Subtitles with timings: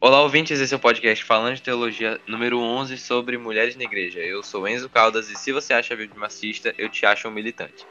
[0.00, 4.20] Olá, ouvintes, esse é o podcast Falando de Teologia número 11 sobre mulheres na igreja.
[4.20, 7.32] Eu sou Enzo Caldas e se você acha a Bíblia machista, eu te acho um
[7.32, 7.84] militante.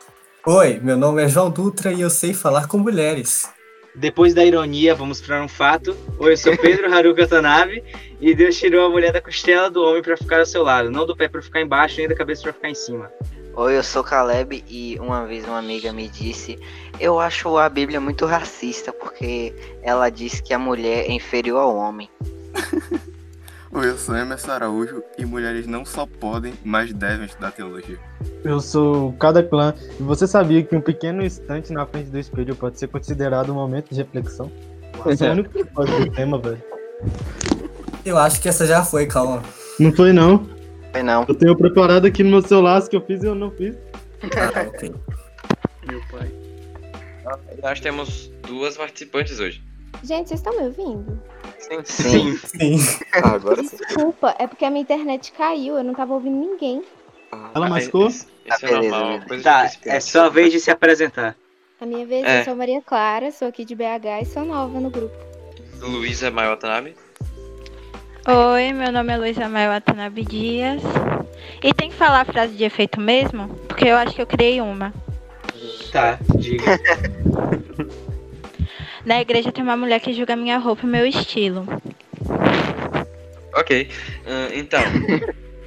[0.46, 3.52] Oi, meu nome é João Dutra e eu sei falar com mulheres.
[3.94, 5.98] Depois da ironia, vamos para um fato.
[6.18, 7.84] Oi, eu sou Pedro Haruka Tanabe
[8.22, 11.06] e Deus tirou a mulher da costela do homem para ficar ao seu lado, não
[11.06, 13.12] do pé para ficar embaixo, nem da cabeça para ficar em cima.
[13.58, 16.60] Oi, eu sou Caleb e uma vez uma amiga me disse:
[17.00, 19.52] Eu acho a Bíblia muito racista porque
[19.82, 22.08] ela diz que a mulher é inferior ao homem.
[23.74, 27.98] Oi, eu sou Emerson Araújo e mulheres não só podem, mas devem estudar teologia.
[28.44, 32.56] Eu sou cada clã e você sabia que um pequeno instante na frente do espelho
[32.56, 34.52] pode ser considerado um momento de reflexão?
[35.08, 36.62] Esse é o único que pode do tema, velho.
[38.06, 39.42] Eu acho que essa já foi, calma.
[39.80, 40.57] Não foi não.
[40.98, 41.26] Foi não.
[41.28, 43.76] Eu tenho preparado aqui no meu celular que eu fiz e eu não fiz.
[44.24, 44.66] Ah.
[45.88, 46.30] Meu pai.
[47.62, 49.64] Nós temos duas participantes hoje.
[50.04, 51.22] Gente, vocês estão me ouvindo?
[51.60, 51.82] Sim.
[51.86, 52.38] Sim.
[52.38, 52.78] Sim.
[53.14, 53.78] Ah, agora sim.
[53.78, 56.84] Desculpa, é porque a minha internet caiu, eu não tava ouvindo ninguém.
[57.54, 58.08] Ela mascou?
[58.08, 61.36] Isso, isso Ah, é beleza, normal, coisa Tá, é sua vez de se apresentar.
[61.80, 62.42] A minha vez, É.
[62.42, 65.16] eu sou Maria Clara, sou aqui de BH e sou nova no grupo.
[65.82, 66.96] Luísa Maior Watanabe.
[68.30, 70.82] Oi, meu nome é Luísa Maia Watanabe Dias.
[71.64, 73.48] E tem que falar a frase de efeito mesmo?
[73.70, 74.94] Porque eu acho que eu criei uma.
[75.94, 76.78] Tá, diga.
[79.06, 81.66] Na igreja tem uma mulher que julga minha roupa e meu estilo.
[83.56, 83.90] Ok.
[84.26, 84.82] Ah, então,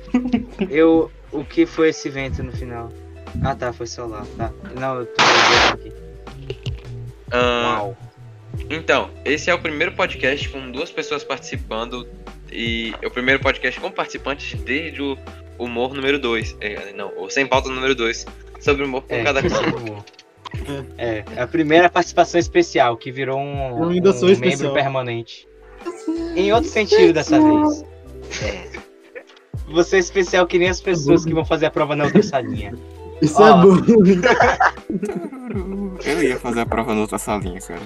[0.68, 1.10] Eu.
[1.32, 2.90] O que foi esse vento no final?
[3.42, 4.52] Ah tá, foi solar, tá.
[4.78, 5.92] Não, eu tô vendo aqui.
[7.30, 7.96] ah, Uau.
[8.68, 12.06] então, esse é o primeiro podcast com duas pessoas participando.
[12.52, 15.16] E é o primeiro podcast com participantes desde o
[15.58, 16.56] humor número 2.
[16.96, 18.26] não, o Sem Pauta número 2.
[18.60, 19.62] Sobre humor com É, cada clã.
[19.86, 20.04] bom.
[20.98, 24.74] É, a primeira participação especial, que virou um, um sou membro especial.
[24.74, 25.48] permanente.
[26.36, 27.84] Em outro sentido dessa vez.
[28.42, 28.68] É.
[29.68, 32.74] Você é especial que nem as pessoas que vão fazer a prova na outra salinha.
[33.22, 33.46] Isso Ó.
[33.48, 34.20] é bullying.
[36.04, 37.80] Eu ia fazer a prova na outra salinha, cara.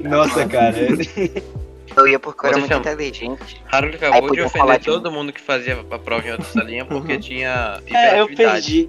[0.00, 0.76] Nossa, cara.
[1.96, 2.80] Eu ia porque eu era muito chama?
[2.80, 3.62] inteligente.
[3.70, 6.46] Haruka acabou de podia falar ofender de todo mundo que fazia a prova em outra
[6.46, 8.88] salinha porque tinha É, eu perdi.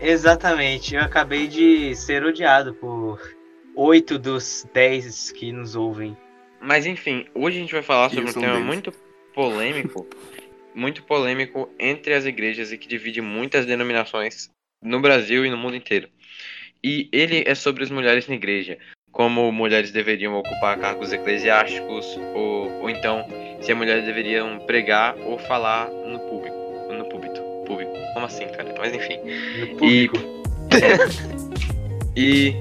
[0.00, 0.94] Exatamente.
[0.94, 3.20] Eu acabei de ser odiado por
[3.76, 6.16] oito dos dez que nos ouvem.
[6.60, 8.66] Mas enfim, hoje a gente vai falar sobre um um tema deles.
[8.66, 8.92] muito
[9.34, 10.06] polêmico,
[10.74, 14.50] muito polêmico entre as igrejas e que divide muitas denominações
[14.82, 16.08] no Brasil e no mundo inteiro.
[16.82, 18.78] E ele é sobre as mulheres na igreja,
[19.12, 23.24] como mulheres deveriam ocupar cargos eclesiásticos ou, ou então
[23.60, 26.56] se as mulheres deveriam pregar ou falar no público,
[26.92, 27.92] no púlpito, público.
[28.14, 28.74] Como assim, cara?
[28.78, 29.18] Mas enfim.
[29.60, 30.16] No público.
[32.16, 32.54] E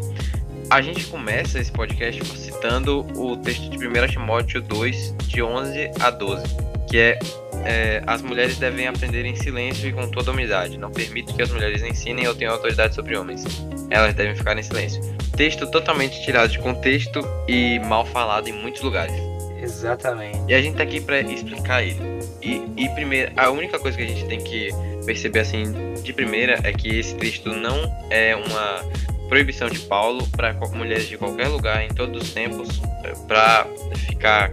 [0.69, 6.11] a gente começa esse podcast citando o texto de 1 Timóteo 2, de 11 a
[6.11, 6.45] 12,
[6.89, 7.19] que é,
[7.65, 10.77] é, as mulheres devem aprender em silêncio e com toda humildade.
[10.77, 13.43] Não permito que as mulheres ensinem ou tenham autoridade sobre homens.
[13.89, 15.01] Elas devem ficar em silêncio.
[15.39, 19.15] Texto totalmente tirado de contexto e mal falado em muitos lugares.
[19.61, 20.37] Exatamente.
[20.49, 21.97] E a gente tá aqui pra explicar ele.
[22.41, 24.67] E, e primeiro, a única coisa que a gente tem que
[25.05, 25.63] perceber assim
[26.03, 28.83] de primeira é que esse texto não é uma
[29.29, 32.81] proibição de Paulo para mulheres de qualquer lugar em todos os tempos
[33.25, 34.51] para ficar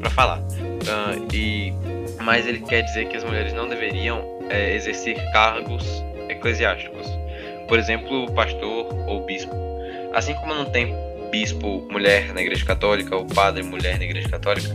[0.00, 0.42] para falar.
[0.88, 1.70] Ah, e
[2.22, 5.84] mas ele quer dizer que as mulheres não deveriam é, exercer cargos
[6.30, 7.06] eclesiásticos.
[7.68, 9.73] Por exemplo, pastor ou bispo.
[10.14, 10.94] Assim como não tem
[11.30, 14.74] bispo mulher na igreja católica ou padre mulher na igreja católica,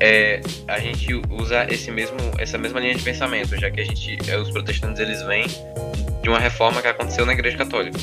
[0.00, 4.18] é, a gente usa esse mesmo, essa mesma linha de pensamento, já que a gente,
[4.30, 5.46] é, os protestantes eles vêm
[6.22, 7.98] de uma reforma que aconteceu na igreja católica.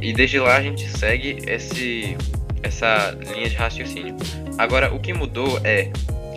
[0.00, 2.16] E desde lá a gente segue esse,
[2.62, 4.16] essa linha de raciocínio.
[4.58, 5.90] Agora, o que mudou é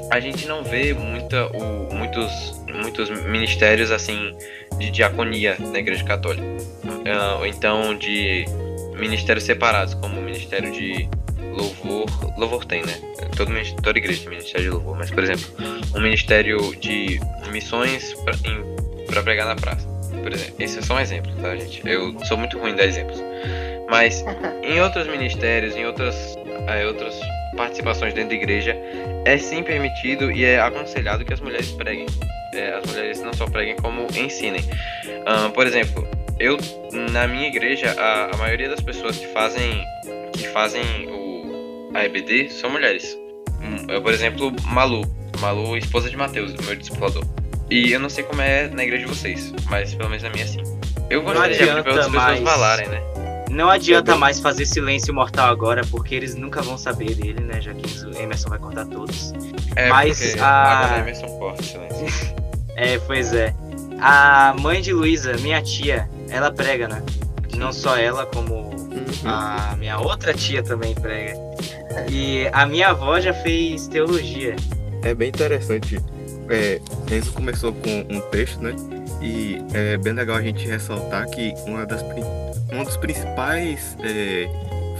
[0.09, 4.33] a gente não vê muita, o, muitos, muitos ministérios assim
[4.77, 6.45] de diaconia na igreja católica.
[7.05, 8.45] Ah, ou então de
[8.97, 11.09] ministérios separados, como o ministério de
[11.57, 12.05] louvor.
[12.37, 12.93] Louvor tem, né?
[13.35, 15.45] Todo, toda igreja tem ministério de louvor, mas por exemplo,
[15.95, 17.19] um ministério de
[17.51, 18.13] missões
[19.07, 19.87] para pregar na praça.
[20.21, 21.81] Por exemplo, esse é só um exemplo, tá, gente?
[21.85, 23.21] Eu sou muito ruim dar exemplos.
[23.89, 24.23] Mas
[24.63, 26.35] em outros ministérios, em outras,
[26.67, 27.17] eh, outras
[27.55, 28.77] participações dentro da igreja,
[29.25, 32.05] é sim permitido e é aconselhado que as mulheres preguem.
[32.53, 34.63] É, as mulheres não só preguem, como ensinem.
[35.25, 36.07] Ahn, por exemplo,
[36.39, 36.57] eu
[37.11, 39.83] na minha igreja, a, a maioria das pessoas que fazem
[40.33, 43.17] que fazem o a EBD são mulheres.
[43.61, 45.01] Hum, Eu, por exemplo, Malu,
[45.39, 47.23] Malu, esposa de Mateus, meu discipulador.
[47.69, 50.45] E eu não sei como é na igreja de vocês, mas pelo menos na minha
[50.47, 50.61] sim.
[51.09, 52.39] Eu gostaria de outras adianta pessoas mais.
[52.41, 53.01] falarem, né?
[53.49, 57.61] Não adianta mais fazer silêncio mortal agora, porque eles nunca vão saber dele, né?
[57.61, 59.33] Já que o Emerson vai cortar todos.
[59.75, 62.35] É, Mas a- agora Emerson corta, silêncio.
[62.75, 63.55] É, pois é.
[63.99, 67.03] A mãe de Luísa, minha tia, ela prega, né?
[67.55, 68.69] Não só ela, como
[69.25, 71.33] a minha outra tia também prega.
[72.09, 74.55] E a minha avó já fez teologia.
[75.03, 75.99] É bem interessante.
[76.49, 76.79] É,
[77.11, 78.75] Enzo começou com um texto, né?
[79.21, 82.01] E é bem legal a gente ressaltar que uma das
[82.71, 84.47] uma dos principais é,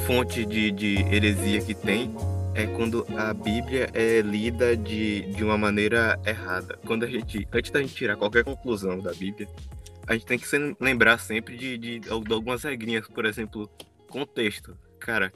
[0.05, 2.15] fontes de, de heresia que tem
[2.55, 6.79] é quando a Bíblia é lida de, de uma maneira errada.
[6.85, 9.47] Quando a gente, antes da gente tirar qualquer conclusão da Bíblia,
[10.07, 13.69] a gente tem que se lembrar sempre de, de, de algumas regrinhas, por exemplo,
[14.09, 14.77] contexto.
[14.99, 15.33] Cara,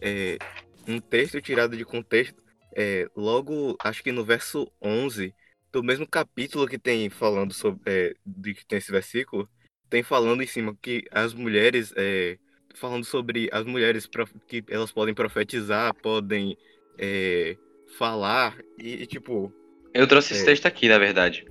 [0.00, 0.38] é,
[0.86, 2.42] um texto tirado de contexto
[2.74, 5.34] é, logo, acho que no verso 11
[5.72, 9.48] do mesmo capítulo que tem falando sobre, é, de que tem esse versículo,
[9.90, 12.38] tem falando em cima que as mulheres, é,
[12.74, 14.08] falando sobre as mulheres
[14.48, 16.56] que elas podem profetizar, podem
[16.98, 17.56] é,
[17.98, 19.52] falar e, e, tipo,
[19.94, 20.46] Eu trouxe esse É.
[20.46, 21.44] texto aqui, na verdade.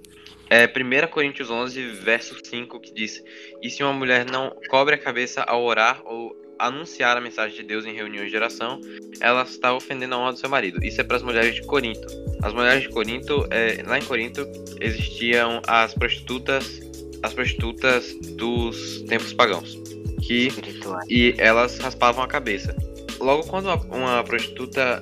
[0.51, 3.24] É 1 Coríntios 11, verso 5, que diz:
[3.63, 7.63] E se uma mulher não cobre a cabeça ao orar ou anunciar a mensagem de
[7.63, 8.81] Deus em reuniões de oração,
[9.21, 10.83] ela está ofendendo a honra do seu marido.
[10.83, 12.06] Isso é para as mulheres de Corinto.
[12.44, 14.45] As mulheres de Corinto, é, lá em Corinto,
[14.81, 16.81] existiam as prostitutas,
[17.24, 19.80] as prostitutas dos tempos pagãos,
[20.21, 21.00] que Espiritual.
[21.09, 22.75] e elas raspavam a cabeça.
[23.21, 25.01] Logo quando uma, uma prostituta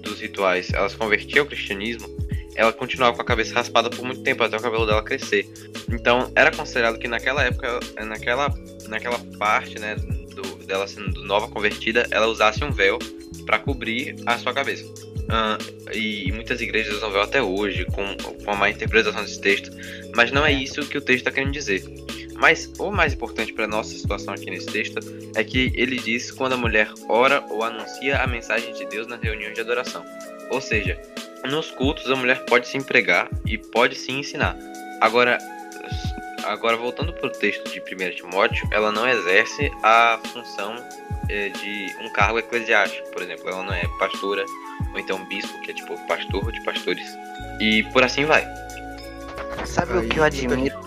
[0.00, 2.15] dos rituais ela se convertia ao cristianismo,
[2.56, 5.46] ela continuava com a cabeça raspada por muito tempo até o cabelo dela crescer.
[5.90, 8.52] Então era considerado que naquela época, naquela,
[8.88, 12.98] naquela parte, né, do, dela sendo nova convertida, ela usasse um véu
[13.44, 14.84] para cobrir a sua cabeça.
[15.92, 19.70] E muitas igrejas usam véu até hoje, com, com a má interpretação desse texto.
[20.14, 21.84] Mas não é isso que o texto está querendo dizer.
[22.34, 24.98] Mas o mais importante para nossa situação aqui nesse texto
[25.34, 29.20] é que ele diz quando a mulher ora ou anuncia a mensagem de Deus nas
[29.20, 30.04] reuniões de adoração.
[30.50, 31.00] Ou seja,
[31.44, 34.56] nos cultos a mulher pode se empregar e pode se ensinar.
[35.00, 35.38] Agora,
[36.44, 40.74] agora voltando para o texto de 1 Timóteo, ela não exerce a função
[41.28, 44.44] eh, de um cargo eclesiástico, por exemplo, ela não é pastora
[44.92, 47.06] ou então bispo, que é tipo pastor de pastores.
[47.60, 48.44] E por assim vai.
[49.64, 50.80] Sabe o Aí, que eu muita admiro?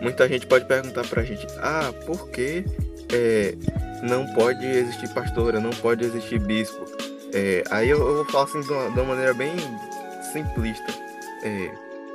[0.00, 2.64] muita gente pode perguntar pra gente, ah, por que
[3.12, 3.54] é,
[4.02, 6.84] não pode existir pastora, não pode existir bispo?
[7.34, 9.56] É, aí eu, eu vou falar assim de uma, de uma maneira bem
[10.32, 10.94] simplista.
[11.42, 11.70] É,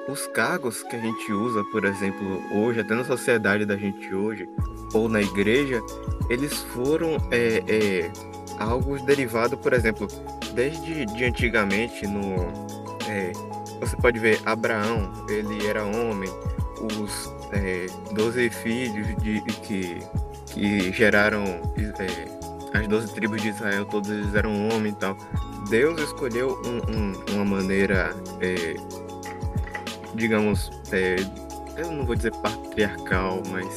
[0.07, 4.49] os cargos que a gente usa, por exemplo, hoje, até na sociedade da gente hoje,
[4.93, 5.81] ou na igreja,
[6.29, 8.11] eles foram é, é,
[8.57, 10.07] algo derivado, por exemplo,
[10.53, 12.35] desde de antigamente no.
[13.07, 13.31] é,
[13.79, 16.29] você pode ver Abraão, ele era homem,
[16.97, 19.99] os é, 12 filhos de, que,
[20.53, 21.43] que geraram
[21.77, 22.38] é,
[22.73, 25.17] as 12 tribos de Israel, todos eles eram homens e tal.
[25.69, 28.75] Deus escolheu um- um- uma maneira, é,
[30.15, 31.15] digamos, é,
[31.77, 33.67] eu não vou dizer patriarcal, mas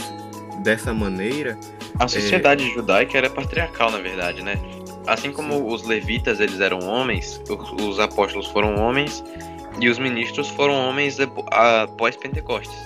[0.63, 1.59] dessa maneira,
[1.99, 4.59] A sociedade judaica era patriarcal, na verdade, né?
[5.07, 9.23] Assim como os levitas eles eram homens, os, os apóstolos foram homens
[9.81, 11.19] e os ministros foram homens
[11.51, 12.77] após Pentecostes.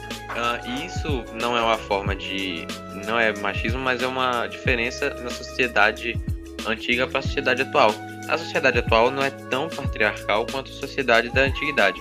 [0.67, 2.67] E isso não é uma forma de.
[3.07, 6.19] não é machismo, mas é uma diferença na sociedade
[6.67, 7.95] antiga para a sociedade atual.
[8.29, 11.99] A sociedade atual não é tão patriarcal quanto a sociedade da antiguidade,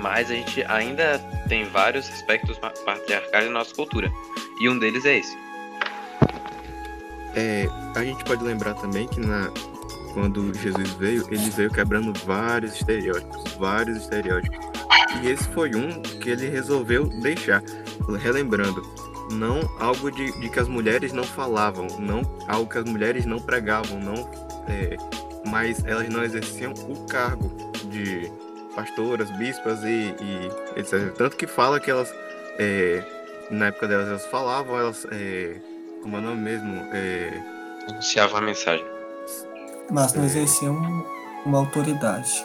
[0.00, 4.10] mas a gente ainda tem vários aspectos patriarcais na nossa cultura,
[4.60, 5.36] e um deles é esse.
[7.34, 9.50] É, a gente pode lembrar também que na,
[10.16, 14.58] quando Jesus veio, ele veio quebrando vários estereótipos, vários estereótipos.
[15.22, 17.62] E esse foi um que ele resolveu deixar,
[18.22, 18.80] relembrando,
[19.32, 23.38] não algo de, de que as mulheres não falavam, não algo que as mulheres não
[23.38, 24.14] pregavam, não,
[24.66, 24.96] é,
[25.48, 27.50] mas elas não exerciam o cargo
[27.90, 28.32] de
[28.74, 31.12] pastoras, bispas e, e etc.
[31.14, 32.10] Tanto que fala que elas,
[32.58, 33.04] é,
[33.50, 35.60] na época delas, elas falavam, elas é,
[36.02, 36.74] como é o nome mesmo?
[36.94, 37.38] É,
[37.90, 38.95] Anunciava a mensagem.
[39.90, 40.74] Mas não exerciam
[41.44, 42.44] uma autoridade.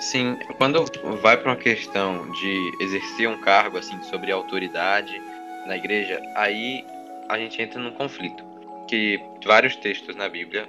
[0.00, 0.84] Sim, quando
[1.22, 5.20] vai para uma questão de exercer um cargo assim sobre autoridade
[5.66, 6.84] na igreja, aí
[7.28, 8.44] a gente entra num conflito.
[8.88, 10.68] Que vários textos na Bíblia,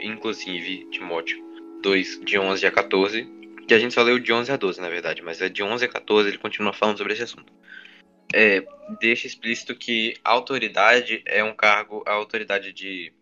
[0.00, 1.44] inclusive Timóteo
[1.82, 3.28] 2, de 11 a 14,
[3.66, 5.84] que a gente só leu de 11 a 12, na verdade, mas é de 11
[5.84, 7.52] a 14 ele continua falando sobre esse assunto.
[8.32, 8.64] É,
[9.00, 13.12] deixa explícito que autoridade é um cargo, a autoridade de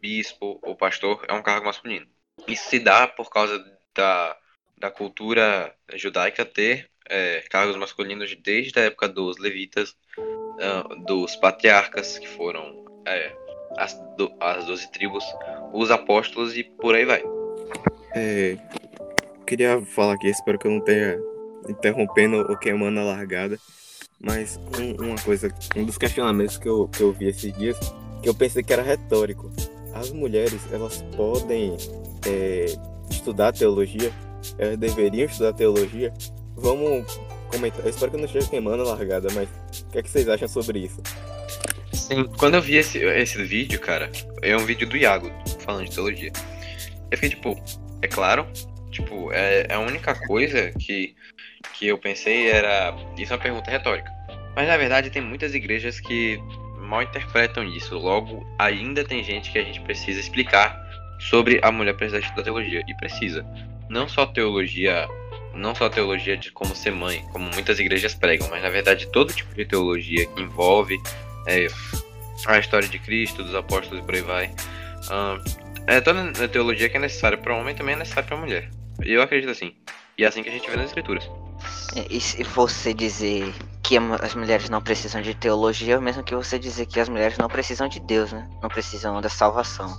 [0.00, 2.06] bispo ou pastor é um cargo masculino.
[2.46, 3.62] Isso se dá por causa
[3.94, 4.36] da
[4.80, 9.96] da cultura judaica ter é, cargos masculinos desde a época dos levitas,
[10.60, 13.34] ah, dos patriarcas, que foram é,
[13.76, 15.24] as, do, as 12 tribos,
[15.72, 17.22] os apóstolos e por aí vai.
[18.14, 18.56] É,
[19.46, 21.18] queria falar aqui, espero que eu não tenha
[21.68, 23.58] interrompendo ou queimando a largada,
[24.20, 27.78] mas um- uma coisa, um dos questionamentos que eu, que eu vi esses dias,
[28.22, 29.50] que eu pensei que era retórico.
[29.94, 31.76] As mulheres, elas podem
[32.26, 32.66] é,
[33.10, 34.12] estudar teologia?
[34.58, 36.12] Elas deveriam estudar teologia?
[36.56, 37.84] Vamos comentar.
[37.84, 39.48] Eu espero que eu não esteja queimando a largada, mas
[39.82, 41.02] o que, é que vocês acham sobre isso?
[41.92, 44.10] Sim, quando eu vi esse, esse vídeo, cara,
[44.42, 45.30] é um vídeo do Iago
[45.60, 46.32] falando de teologia.
[47.10, 47.60] Eu fiquei tipo,
[48.02, 48.46] é claro,
[48.90, 51.14] tipo, é, é a única coisa que,
[51.74, 52.94] que eu pensei era.
[53.16, 54.10] Isso é uma pergunta retórica.
[54.54, 56.40] Mas na verdade tem muitas igrejas que
[56.80, 57.96] mal interpretam isso.
[57.96, 60.76] Logo, ainda tem gente que a gente precisa explicar
[61.18, 62.82] sobre a mulher precisar estudar teologia.
[62.86, 63.44] E precisa.
[63.88, 65.08] Não só teologia.
[65.54, 69.32] Não só teologia de como ser mãe, como muitas igrejas pregam, mas na verdade todo
[69.32, 70.96] tipo de teologia que envolve
[71.46, 71.66] é,
[72.46, 74.54] a história de Cristo, dos apóstolos e por aí vai.
[75.86, 78.40] É toda a teologia que é necessária para o homem também é necessária para a
[78.40, 78.70] mulher.
[79.00, 79.72] Eu acredito assim.
[80.16, 81.28] E é assim que a gente vê nas escrituras.
[82.10, 83.52] E se você dizer
[83.88, 87.08] que as mulheres não precisam de teologia, é o mesmo que você dizer que as
[87.08, 88.46] mulheres não precisam de Deus, né?
[88.62, 89.98] Não precisam da salvação.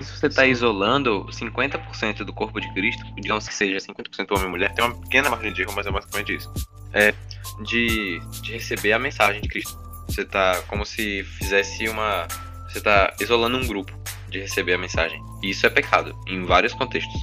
[0.00, 4.46] E se você está isolando 50% do corpo de Cristo, digamos que seja 50% homem
[4.46, 6.50] e mulher, tem uma pequena margem de erro, mas é basicamente isso.
[6.94, 7.12] É
[7.60, 9.78] de, de receber a mensagem de Cristo.
[10.08, 12.26] Você tá como se fizesse uma.
[12.70, 13.92] Você tá isolando um grupo
[14.30, 15.22] de receber a mensagem.
[15.42, 17.20] E isso é pecado, em vários contextos.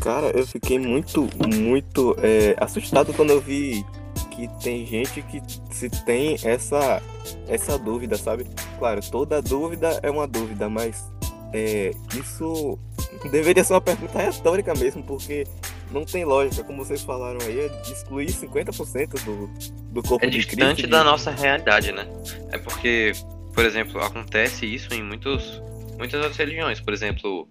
[0.00, 3.84] Cara, eu fiquei muito, muito é, assustado quando eu vi
[4.34, 7.02] que tem gente que se tem essa,
[7.48, 8.46] essa dúvida, sabe?
[8.78, 11.10] Claro, toda dúvida é uma dúvida, mas
[11.52, 12.78] é, isso
[13.30, 15.46] deveria ser uma pergunta retórica mesmo, porque
[15.90, 19.46] não tem lógica, como vocês falaram aí, é excluir 50% do,
[19.92, 20.90] do corpo É de distante Cristo.
[20.90, 22.06] da de- nossa realidade, né?
[22.50, 23.12] É porque,
[23.54, 25.60] por exemplo, acontece isso em muitos,
[25.98, 27.46] muitas outras religiões, por exemplo,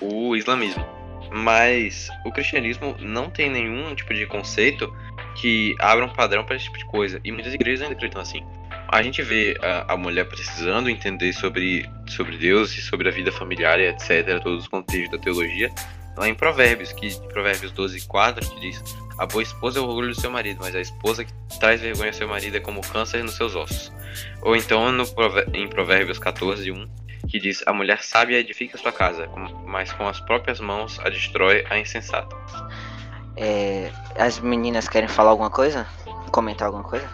[0.00, 0.84] o islamismo.
[1.34, 4.92] Mas o cristianismo não tem nenhum tipo de conceito
[5.34, 7.20] que abra um padrão para esse tipo de coisa.
[7.24, 8.44] E muitas igrejas ainda acreditam assim.
[8.88, 13.32] A gente vê a, a mulher precisando entender sobre, sobre Deus e sobre a vida
[13.32, 15.70] familiar etc., todos os contextos da teologia,
[16.16, 18.82] lá em Provérbios, que Provérbios 12, 4, que diz:
[19.18, 22.10] A boa esposa é o orgulho do seu marido, mas a esposa que traz vergonha
[22.10, 23.92] ao seu marido é como câncer nos seus ossos.
[24.42, 25.04] Ou então no,
[25.54, 26.88] em Provérbios 14, 1,
[27.28, 29.28] que diz: A mulher sábia edifica sua casa,
[29.66, 32.36] mas com as próprias mãos a destrói a insensata.
[33.36, 35.86] É, as meninas querem falar alguma coisa?
[36.30, 37.08] Comentar alguma coisa?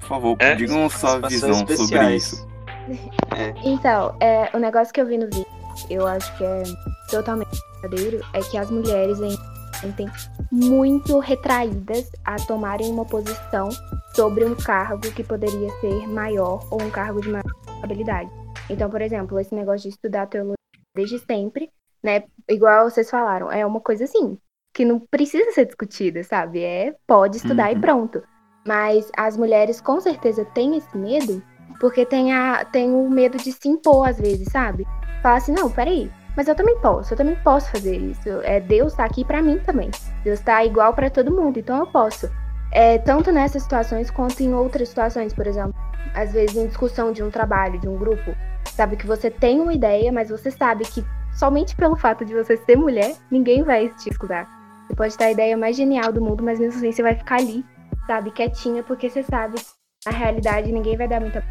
[0.00, 2.46] Por favor, É, digam sua visão sobre isso.
[3.64, 5.46] Então, é, o negócio que eu vi no vídeo,
[5.88, 6.62] eu acho que é
[7.08, 10.10] totalmente verdadeiro, é que as mulheres se sentem
[10.50, 13.70] muito retraídas a tomarem uma posição
[14.14, 18.30] sobre um cargo que poderia ser maior ou um cargo de maior responsabilidade.
[18.68, 20.56] Então, por exemplo, esse negócio de estudar teologia
[20.94, 21.70] desde sempre,
[22.02, 22.24] né?
[22.48, 24.36] Igual vocês falaram, é uma coisa assim,
[24.72, 26.62] que não precisa ser discutida, sabe?
[26.62, 27.80] É pode estudar e Uhum.
[27.80, 28.22] pronto.
[28.66, 31.42] Mas as mulheres com certeza têm esse medo
[31.80, 34.86] porque tem, a, tem o medo de se impor às vezes, sabe?
[35.20, 38.28] Falar assim, não, peraí, mas eu também posso, eu também posso fazer isso.
[38.42, 39.90] É, Deus tá aqui pra mim também.
[40.22, 42.30] Deus tá igual pra todo mundo, então eu posso.
[42.70, 45.74] É, tanto nessas situações quanto em outras situações, por exemplo,
[46.14, 48.34] às vezes em discussão de um trabalho, de um grupo,
[48.74, 52.56] sabe que você tem uma ideia, mas você sabe que somente pelo fato de você
[52.56, 54.61] ser mulher, ninguém vai te escutar.
[54.88, 57.36] Você pode ter a ideia mais genial do mundo, mas mesmo assim você vai ficar
[57.36, 57.64] ali,
[58.06, 59.60] sabe, quietinha, porque você sabe
[60.04, 61.44] na realidade ninguém vai dar muita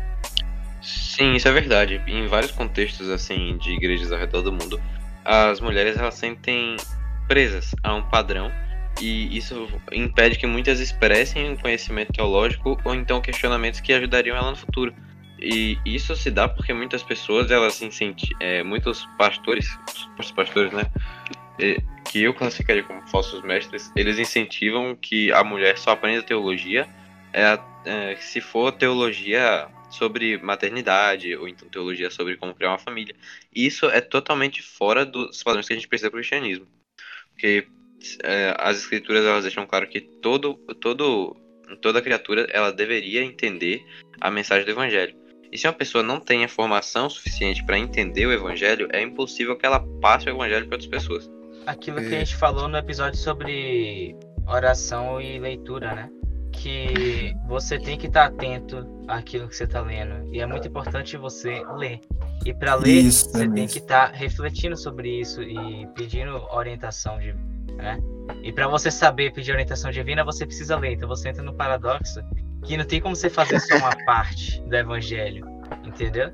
[0.82, 2.02] Sim, isso é verdade.
[2.08, 4.82] Em vários contextos assim de igrejas ao redor do mundo,
[5.24, 6.76] as mulheres elas sentem
[7.28, 8.52] presas a um padrão
[9.00, 14.50] e isso impede que muitas expressem um conhecimento teológico ou então questionamentos que ajudariam ela
[14.50, 14.94] no futuro.
[15.40, 19.68] E isso se dá porque muitas pessoas, elas se sentem, é, muitos pastores,
[20.20, 20.84] os pastores, né,
[22.06, 26.88] que eu classificaria como falsos mestres, eles incentivam que a mulher só aprenda teologia
[27.34, 33.16] é, é, se for teologia sobre maternidade, ou então teologia sobre como criar uma família.
[33.54, 36.68] Isso é totalmente fora dos padrões que a gente precisa para o cristianismo.
[37.34, 37.68] Porque
[38.24, 41.36] é, as escrituras elas deixam claro que todo, todo,
[41.82, 43.86] toda criatura ela deveria entender
[44.20, 45.16] a mensagem do evangelho.
[45.52, 49.58] E se uma pessoa não tem a formação suficiente para entender o evangelho, é impossível
[49.58, 51.41] que ela passe o evangelho para outras pessoas.
[51.66, 52.18] Aquilo que É.
[52.18, 54.16] a gente falou no episódio sobre
[54.48, 56.10] oração e leitura, né?
[56.52, 60.28] Que você tem que estar atento àquilo que você está lendo.
[60.34, 62.00] E é muito importante você ler.
[62.46, 67.18] E para ler, Isso, você é tem que estar refletindo sobre isso e pedindo orientação
[67.20, 67.34] de,
[67.76, 68.00] né?
[68.44, 70.94] E para você saber pedir orientação divina, você precisa ler.
[70.94, 72.20] Então você entra no paradoxo
[72.66, 75.46] que não tem como você fazer só uma parte do evangelho,
[75.86, 76.32] entendeu?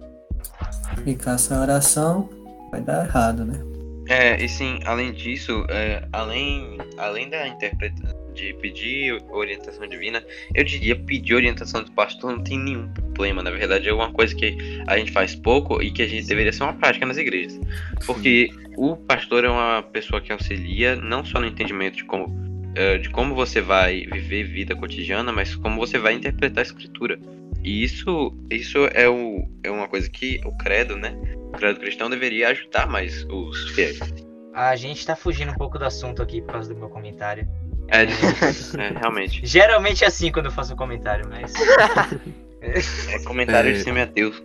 [1.04, 2.30] Ficar sem oração
[2.72, 3.62] vai dar errado, né?
[4.10, 10.24] É, e sim, além disso, é, além, além da interpretação de pedir orientação divina,
[10.54, 13.42] eu diria pedir orientação do pastor não tem nenhum problema.
[13.42, 16.54] Na verdade, é uma coisa que a gente faz pouco e que a gente deveria
[16.54, 17.60] ser uma prática nas igrejas.
[18.06, 22.47] Porque o pastor é uma pessoa que auxilia não só no entendimento de como,
[22.78, 27.20] é, de como você vai viver vida cotidiana, mas como você vai interpretar a escritura.
[27.64, 31.18] E isso, isso é, o, é uma coisa que o credo, né?
[31.48, 34.00] O credo cristão deveria ajudar mais os fiéis.
[34.54, 37.48] A gente tá fugindo um pouco do assunto aqui por causa do meu comentário.
[37.88, 39.42] É, é realmente.
[39.44, 41.52] Geralmente é assim quando eu faço um comentário, mas.
[42.60, 43.84] É comentário de É.
[43.84, 44.42] semi-ateus.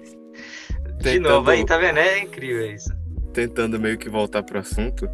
[1.00, 1.98] De novo, aí, tá vendo?
[1.98, 2.92] É incrível isso.
[3.32, 5.08] tentando meio que voltar pro assunto,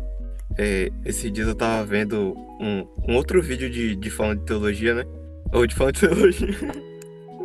[0.58, 4.94] é, esses dias eu tava vendo um, um outro vídeo de, de falando de teologia,
[4.94, 5.04] né?
[5.52, 6.48] Ou de falando de teologia.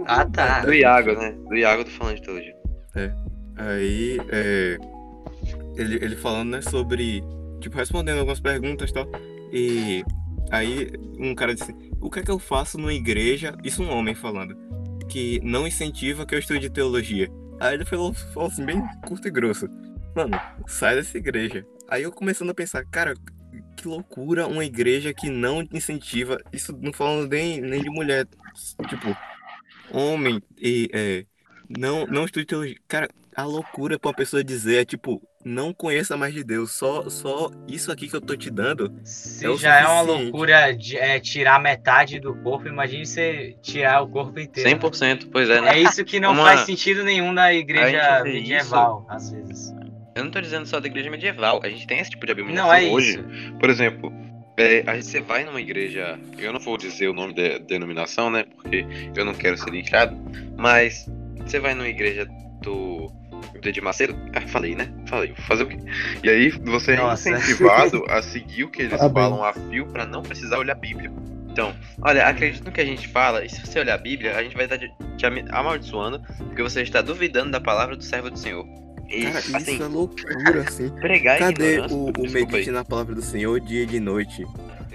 [0.05, 0.61] Ah, tá.
[0.61, 1.31] Do Iago, né?
[1.47, 2.55] Do Iago tô falando de teologia.
[3.55, 4.77] Aí, é,
[5.77, 7.23] ele, ele falando, né, sobre,
[7.59, 9.07] tipo, respondendo algumas perguntas e tal.
[9.51, 10.03] E
[10.51, 14.15] aí um cara disse, o que é que eu faço numa igreja, isso um homem
[14.15, 14.57] falando,
[15.07, 17.29] que não incentiva que eu estude teologia.
[17.59, 19.67] Aí ele falou, falou assim, bem curto e grosso.
[20.15, 21.65] Mano, sai dessa igreja.
[21.93, 23.13] Aí eu começando a pensar, cara,
[23.77, 28.25] que loucura uma igreja que não incentiva, isso não falando nem, nem de mulher,
[28.89, 29.15] tipo,
[29.91, 31.23] homem e é,
[31.69, 32.77] não, não estude teologia.
[32.87, 37.07] Cara, a loucura pra uma pessoa dizer é tipo, não conheça mais de Deus, só,
[37.11, 38.91] só isso aqui que eu tô te dando.
[39.03, 44.01] Se É já é uma loucura de, é, tirar metade do corpo, imagine você tirar
[44.01, 44.67] o corpo inteiro.
[44.67, 44.75] né?
[44.79, 45.77] 100%, pois é, né?
[45.77, 49.71] É isso que não Uma- faz sentido nenhum na igreja medieval, às vezes.
[50.15, 52.67] Eu não tô dizendo só da igreja medieval, a gente tem esse tipo de abominação
[52.67, 53.19] Não é hoje.
[53.19, 53.53] isso.
[53.59, 54.13] Por exemplo,
[54.57, 58.29] é, a gente, você vai numa igreja, eu não vou dizer o nome da denominação,
[58.29, 58.45] né?
[58.55, 60.15] Porque eu não quero ser linchado,
[60.57, 61.09] mas
[61.45, 62.25] você vai numa igreja
[62.61, 63.11] do.
[63.61, 64.15] do de Macedo?
[64.33, 64.91] Ah, falei, né?
[65.07, 65.77] Falei, vou fazer o quê?
[66.23, 67.29] E aí você é Nossa.
[67.31, 69.23] incentivado a seguir o que eles Tá bem.
[69.23, 71.11] falam a fio pra não precisar olhar a Bíblia.
[71.49, 74.43] Então, olha, acredita no que a gente fala, e se você olhar a Bíblia, a
[74.43, 74.91] gente vai estar te,
[75.51, 78.65] amaldiçoando, porque você está duvidando da palavra do servo do Senhor.
[79.09, 80.89] E, Cara, isso assim, é loucura, assim.
[80.89, 84.45] pregar Cadê o, o medite na palavra do Senhor dia e de noite?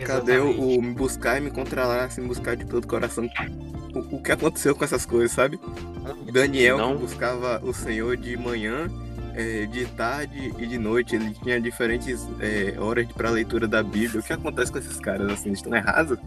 [0.05, 0.61] Cadê Exatamente.
[0.61, 3.29] o, o me buscar e me controlar, assim, me buscar de todo o coração?
[3.95, 5.59] O, o que aconteceu com essas coisas, sabe?
[6.33, 6.97] Daniel Não.
[6.97, 8.89] buscava o Senhor de manhã,
[9.35, 11.17] é, de tarde e de noite.
[11.17, 14.21] Ele tinha diferentes é, horas para leitura da Bíblia.
[14.21, 15.49] O que acontece com esses caras, assim?
[15.49, 16.19] Eles estão errados?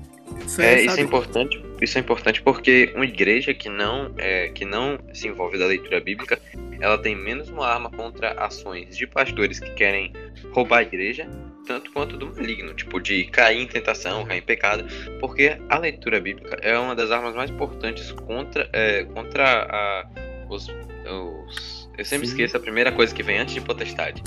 [0.45, 1.63] Isso É, isso é importante.
[1.81, 5.99] Isso é importante porque uma igreja que não é, que não se envolve da leitura
[5.99, 6.39] bíblica,
[6.79, 10.13] ela tem menos uma arma contra ações de pastores que querem
[10.51, 11.27] roubar a igreja,
[11.65, 14.85] tanto quanto do maligno, tipo de cair em tentação, cair em pecado,
[15.19, 20.07] porque a leitura bíblica é uma das armas mais importantes contra é, contra a,
[20.49, 22.33] os, os eu sempre Sim.
[22.33, 24.23] esqueço a primeira coisa que vem antes de potestade.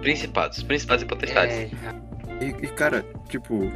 [0.00, 1.54] Principados, principados e potestades.
[1.54, 1.70] É,
[2.40, 3.70] E, e, cara, tipo,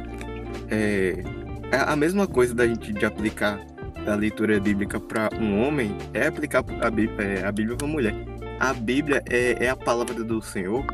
[0.71, 1.42] é
[1.77, 3.59] a mesma coisa da gente de aplicar
[4.05, 8.13] a leitura bíblica para um homem é aplicar a Bíblia, é, a Bíblia para mulher.
[8.59, 10.85] A Bíblia é, é a palavra do Senhor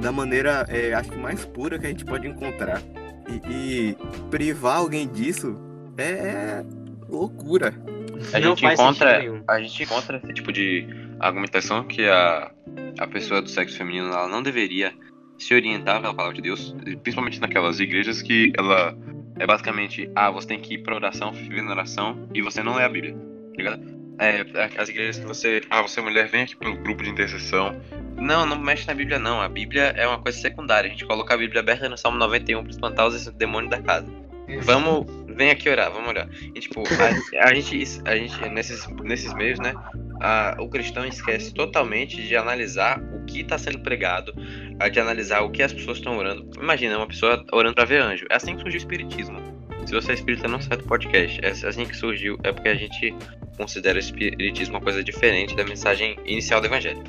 [0.00, 2.82] da maneira, é, acho que mais pura que a gente pode encontrar.
[3.28, 3.96] E, e
[4.30, 5.56] privar alguém disso
[5.98, 6.64] é A
[7.08, 7.74] loucura.
[8.32, 10.86] não gente encontra, a gente encontra esse tipo de
[11.18, 12.50] argumentação que a,
[12.98, 14.92] a pessoa do sexo feminino ela não deveria
[15.38, 18.94] se orientar pela palavra de Deus, principalmente naquelas igrejas que ela
[19.40, 22.74] é basicamente, ah, você tem que ir pra oração, viver na oração e você não
[22.76, 24.00] lê a Bíblia, tá ligado?
[24.18, 24.44] É,
[24.76, 27.74] as igrejas que você, ah, você é mulher, vem aqui pro grupo de intercessão.
[28.18, 31.32] Não, não mexe na Bíblia não, a Bíblia é uma coisa secundária, a gente coloca
[31.32, 34.06] a Bíblia aberta no Salmo 91 pra espantar os demônios da casa.
[34.62, 36.28] Vamos, vem aqui orar, vamos orar.
[36.54, 36.82] E tipo,
[37.40, 39.72] a, a gente, a gente nesses, nesses meios, né?
[40.20, 44.34] a- o cristão esquece totalmente de analisar o que está sendo pregado,
[44.88, 46.48] de analisar o que as pessoas estão orando.
[46.58, 48.26] Imagina uma pessoa orando para ver anjo.
[48.30, 49.60] É assim que surgiu o espiritismo.
[49.86, 51.40] Se você é espírita, não sai do podcast.
[51.42, 53.14] É assim que surgiu, é porque a gente
[53.56, 57.02] considera o espiritismo uma coisa diferente da mensagem inicial do evangelho.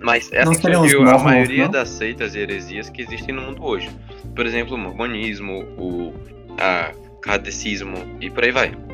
[0.00, 1.70] Mas é assim que surgiu a maioria não?
[1.70, 3.90] das seitas e heresias que existem no mundo hoje.
[4.34, 6.14] Por exemplo, o mormonismo, o
[6.58, 8.87] a, kardecismo e por aí vai.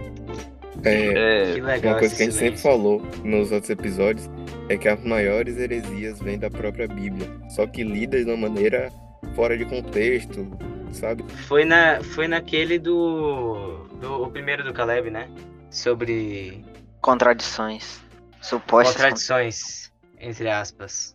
[0.84, 4.28] É, É, Que legal uma coisa que a gente sempre falou nos outros episódios
[4.68, 8.92] é que as maiores heresias vêm da própria Bíblia, só que lidas de uma maneira
[9.34, 10.46] fora de contexto,
[10.92, 11.24] sabe?
[11.48, 14.22] Foi, na, foi naquele do, do.
[14.22, 15.28] O primeiro do Caleb, né?
[15.70, 16.64] Sobre
[17.00, 18.00] Contradições.
[18.40, 21.14] Supostas contradições, entre aspas.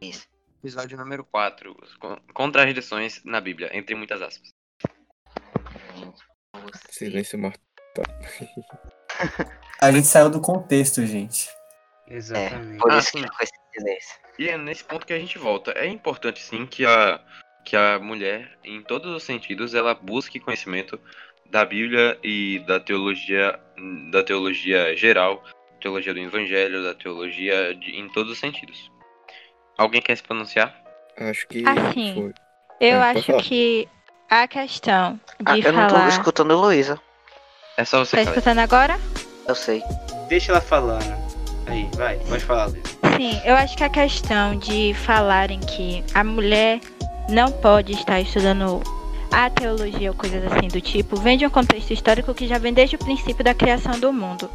[0.00, 0.28] contradições.
[0.62, 1.76] episódio número 4.
[2.32, 4.52] Contradições na Bíblia, entre muitas aspas.
[6.90, 7.60] Silêncio morto.
[9.80, 11.48] A gente saiu do contexto, gente.
[12.08, 12.78] É, Exatamente.
[12.78, 14.06] por Ah, isso que ficou esse Beleza.
[14.38, 15.72] E é nesse ponto que a gente volta.
[15.72, 17.20] É importante sim que a,
[17.64, 21.00] que a mulher, em todos os sentidos, ela busque conhecimento
[21.50, 23.58] da Bíblia e da teologia,
[24.12, 25.42] da teologia geral,
[25.80, 28.90] teologia do Evangelho, da teologia de- em todos os sentidos.
[29.76, 30.72] Alguém quer se pronunciar?
[31.16, 32.34] Acho que Assim, foi.
[32.80, 33.42] Eu É, acho falar.
[33.42, 33.88] que
[34.30, 36.08] a questão de Ah, eu não tô falar.
[36.08, 37.00] escutando Luísa.
[37.76, 38.36] É só você Tá falar.
[38.36, 38.98] escutando agora?
[39.48, 39.82] Eu sei.
[40.28, 41.14] Deixa ela falando.
[41.66, 42.82] Aí, vai, pode falar, Luiz.
[43.16, 46.80] Sim, eu acho que a questão de falarem que a mulher
[47.28, 48.82] não pode estar estudando
[49.32, 52.72] a teologia ou coisas assim do tipo, vem de um contexto histórico que já vem
[52.72, 54.48] desde o princípio da criação do mundo.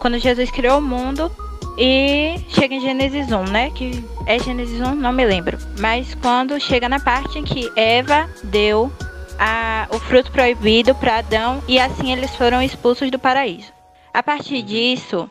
[0.00, 1.30] Quando Jesus criou o mundo
[1.78, 3.70] e chega em Gênesis 1, né?
[3.70, 5.58] Que é Gênesis 1, não me lembro.
[5.78, 8.90] Mas quando chega na parte em que Eva deu
[9.38, 13.72] a- o fruto proibido para Adão e assim eles foram expulsos do paraíso.
[14.12, 15.30] A partir disso,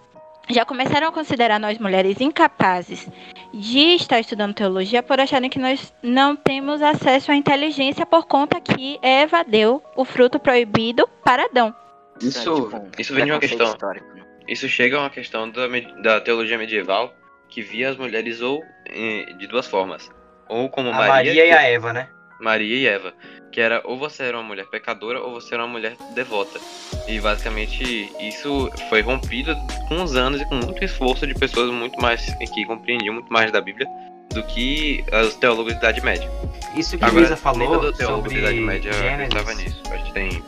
[0.49, 3.07] já começaram a considerar nós mulheres incapazes
[3.53, 8.59] de estar estudando teologia por acharem que nós não temos acesso à inteligência por conta
[8.61, 11.73] que Eva deu o fruto proibido para Adão.
[12.21, 13.65] Isso, É, tipo, isso vem de uma questão.
[13.67, 14.23] histórico, né?
[14.47, 15.67] Isso chega a uma questão da,
[16.01, 17.11] da teologia medieval
[17.49, 20.09] que via as mulheres ou eh, de duas formas.
[20.47, 22.07] Ou como A Maria, Maria e a Eva, né?
[22.39, 23.13] Maria e Eva,
[23.51, 26.59] que era ou você era uma mulher pecadora ou você era uma mulher devota.
[27.07, 29.55] E basicamente isso foi rompido
[29.87, 32.21] com os anos e com muito esforço de pessoas muito mais
[32.53, 33.87] que compreendiam muito mais da Bíblia
[34.33, 36.29] do que os teólogos da Idade Média.
[36.75, 39.57] Isso que a Agora, Luísa falou todo teólogo sobre da Idade Média Gênesis.
[39.57, 39.81] nisso.
[39.91, 40.43] A gente tem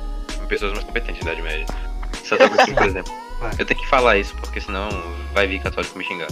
[0.50, 1.66] pessoas mais competentes da Idade Média.
[2.24, 3.14] Santo Agostinho, por exemplo.
[3.40, 3.52] Vai.
[3.60, 4.90] Eu tenho que falar isso, porque senão
[5.34, 6.28] vai vir católico me xingar.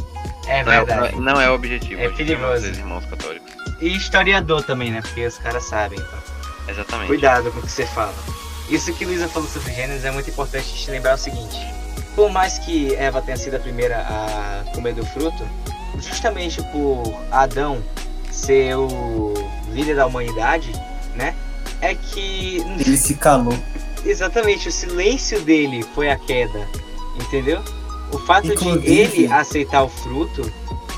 [0.47, 1.15] É Não é, verdade.
[1.21, 2.01] não é o objetivo.
[2.01, 2.67] É perigoso.
[2.67, 3.44] irmãos católicos.
[3.81, 5.01] E historiador também, né?
[5.01, 5.99] Porque os caras sabem.
[5.99, 6.19] Então.
[6.67, 7.07] Exatamente.
[7.07, 8.13] Cuidado com o que você fala.
[8.69, 11.57] Isso que Luísa falou sobre Gênesis é muito importante a gente lembrar o seguinte.
[12.15, 15.47] Por mais que Eva tenha sido a primeira a comer do fruto,
[15.99, 17.83] justamente por Adão
[18.31, 19.33] ser o
[19.71, 20.71] líder da humanidade,
[21.15, 21.35] né?
[21.81, 23.57] É que Ele se calou.
[24.05, 26.67] exatamente o silêncio dele foi a queda,
[27.21, 27.61] entendeu?
[28.11, 28.88] O fato de Inclusive-
[29.21, 30.41] ele aceitar o fruto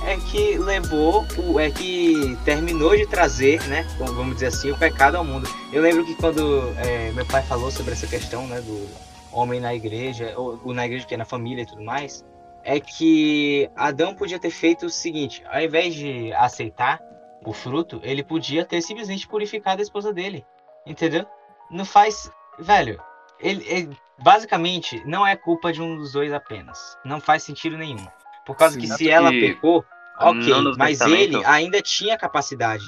[0.08, 3.84] é que levou, o, é que terminou de trazer, né?
[4.00, 5.50] Vamos dizer assim, o pecado ao mundo.
[5.74, 8.88] Eu lembro que quando é, meu pai falou sobre essa questão, né, do
[9.34, 12.24] homem na igreja, ou, ou na igreja que é na família e tudo mais,
[12.64, 17.02] é que Adão podia ter feito o seguinte: ao invés de aceitar
[17.46, 20.46] o fruto, ele podia ter simplesmente purificado a esposa dele,
[20.86, 21.26] entendeu?
[21.70, 22.98] Não faz, velho.
[23.42, 26.98] Ele, ele- basicamente não é culpa de um dos dois apenas.
[27.04, 28.08] Não faz sentido nenhum.
[28.46, 28.80] Por causa Sim.
[28.80, 29.84] que se ela que pecou,
[30.20, 32.84] ok, mas ele ainda tinha capacidade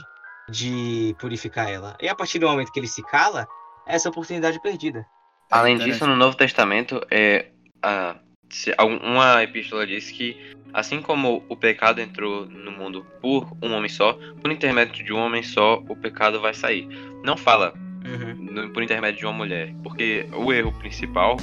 [0.50, 1.96] de purificar ela.
[2.02, 3.48] E a partir do momento que ele se cala,
[3.88, 5.06] essa oportunidade é perdida.
[5.52, 7.48] Além disso, no Novo Testamento, é,
[7.82, 8.16] a,
[8.84, 14.14] uma epístola diz que, assim como o pecado entrou no mundo por um homem só,
[14.42, 16.88] por intermédio de um homem só, o pecado vai sair.
[17.24, 17.74] Não fala
[18.06, 18.34] Uhum.
[18.36, 21.38] no- por intermédio de uma mulher, porque o erro principal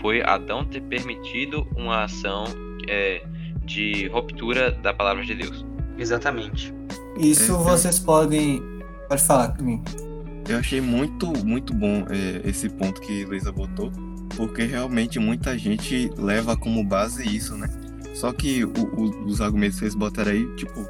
[0.00, 2.44] foi Adão ter permitido uma ação
[2.88, 3.22] é,
[3.70, 5.64] de ruptura da palavra de Deus.
[5.96, 6.74] Exatamente.
[7.18, 7.58] Isso É, é.
[7.58, 8.60] vocês podem.
[9.08, 9.84] Pode falar comigo.
[10.48, 13.92] Eu achei muito, muito bom é, esse ponto que Luísa botou,
[14.36, 17.68] porque realmente muita gente leva como base isso, né?
[18.14, 20.80] Só que o- o- os argumentos que vocês botaram aí, tipo,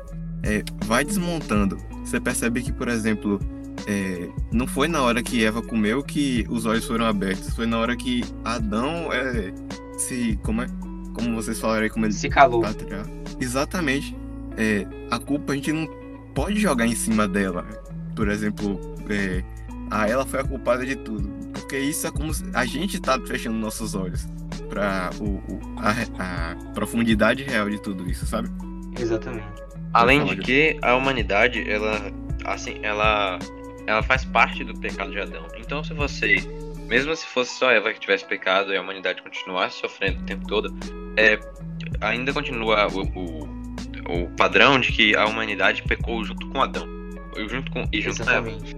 [0.43, 1.77] é, vai desmontando.
[2.05, 3.38] Você percebe que, por exemplo,
[3.87, 7.79] é, não foi na hora que Eva comeu que os olhos foram abertos, foi na
[7.79, 9.53] hora que Adão é,
[9.99, 10.38] se.
[10.43, 10.66] Como é?
[11.14, 12.62] Como vocês falaram aí, como ele Se calou.
[12.62, 13.11] patriarca.
[13.40, 14.16] Exatamente.
[14.57, 15.87] É, a culpa a gente não
[16.35, 17.64] pode jogar em cima dela.
[18.14, 19.42] Por exemplo, é,
[19.90, 21.29] ah, ela foi a culpada de tudo.
[21.53, 24.27] Porque isso é como se a gente tá fechando nossos olhos
[24.68, 28.49] para o, o- a, a profundidade real de tudo isso, sabe?
[28.99, 29.46] Exatamente.
[29.92, 32.01] Além de que a humanidade, ela,
[32.44, 33.38] assim, ela,
[33.87, 35.46] ela faz parte do pecado de Adão.
[35.59, 36.37] Então, se você,
[36.90, 40.46] mesmo se fosse só Eva que tivesse pecado e a humanidade continuasse sofrendo o tempo
[40.46, 40.74] todo,
[41.16, 41.38] é,
[42.00, 46.87] ainda continua o, o, o padrão de que a humanidade pecou junto com Adão.
[47.48, 48.50] Junto com, e junto com Eva.
[48.50, 48.76] Exatamente.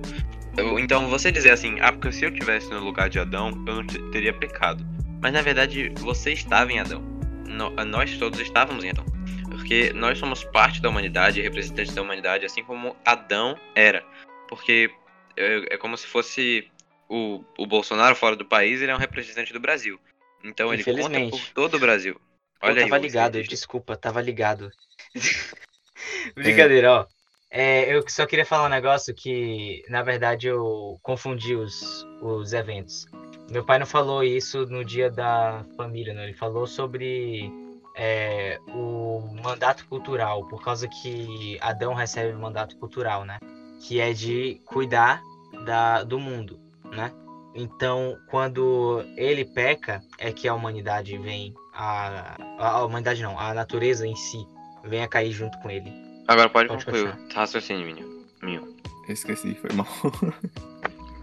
[0.57, 3.75] Eu- Então, você dizer assim, ah, porque se eu tivesse no lugar de Adão, eu
[3.77, 4.87] não te- teria pecado.
[5.21, 7.01] Mas na verdade, você estava em Adão.
[7.49, 9.07] No- nós todos estávamos em Adão.
[9.51, 14.05] Porque nós somos parte da humanidade, representantes da humanidade, assim como Adão era.
[14.49, 14.91] Porque
[15.37, 16.69] é, é como se fosse
[17.13, 20.01] o, o Bolsonaro fora do país, ele é um representante do Brasil.
[20.43, 22.19] Então ele conta por todo o Brasil.
[22.63, 23.55] Eu Olha aí, tava o ligado, cientista.
[23.55, 24.71] desculpa, tava ligado.
[26.35, 27.07] Brincadeira, ó.
[27.51, 33.05] É, eu só queria falar um negócio que, na verdade, eu confundi os, os eventos.
[33.51, 36.23] Meu pai não falou isso no dia da família, não.
[36.23, 37.53] Ele falou sobre
[37.95, 43.39] é, o mandato cultural, por causa que Adão recebe o mandato cultural, né?
[43.87, 45.23] Que é de cuidar
[45.67, 46.59] da, do mundo,
[46.93, 47.11] né?
[47.55, 54.07] Então, quando ele peca, é que a humanidade vem a, a humanidade não, a natureza
[54.07, 54.47] em si
[54.85, 55.93] vem a cair junto com ele.
[56.29, 58.09] Agora pode, Pode concluir raciocínio, menino.
[58.43, 58.63] Meu.
[59.09, 59.87] Eu esqueci, foi mal.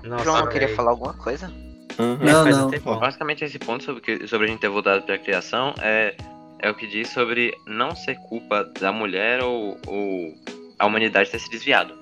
[0.04, 0.76] Nossa, João, queria véi.
[0.76, 1.48] falar alguma coisa?
[1.98, 2.18] Aham.
[2.22, 2.70] Não, não.
[2.70, 3.00] tempão.
[3.00, 6.16] Basicamente, esse ponto sobre, que- sobre a gente ter voltado para a criação é,
[6.60, 10.34] é o que diz sobre não ser culpa da mulher ou, ou
[10.78, 11.94] a humanidade ter se desviado.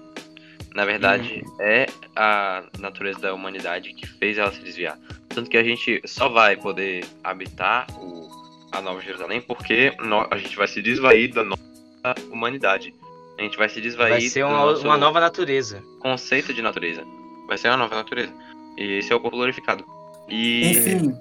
[0.78, 4.96] Na verdade, é a natureza da humanidade que fez ela se desviar.
[5.28, 8.30] Tanto que a gente só vai poder habitar o,
[8.72, 11.64] a Nova Jerusalém porque nó- a gente vai se desvair da nossa
[12.32, 12.94] humanidade.
[13.40, 15.82] A gente vai se desvair Vai ser uma, uma nova natureza.
[16.00, 17.04] conceito de natureza.
[17.48, 18.32] Vai ser uma nova natureza.
[18.78, 19.84] E esse é o corpo glorificado.
[20.30, 21.18] E Enfim,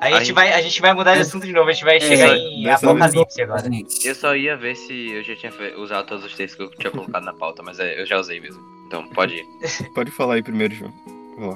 [0.00, 1.96] A gente, Aí- vai, a gente vai mudar de assunto de novo, a gente vai
[1.96, 3.62] É, chegar em dessa vez Apocalipse agora.
[3.72, 4.06] gente.
[4.06, 6.92] Eu só ia ver se eu já tinha usado todos os textos que eu tinha
[6.92, 8.78] colocado na pauta, mas é, eu já usei mesmo.
[8.90, 9.46] Então, pode ir.
[9.94, 10.92] Pode falar aí primeiro, João.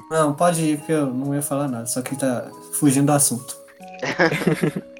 [0.09, 3.57] Não, pode ir, porque eu não ia falar nada, só que tá fugindo do assunto.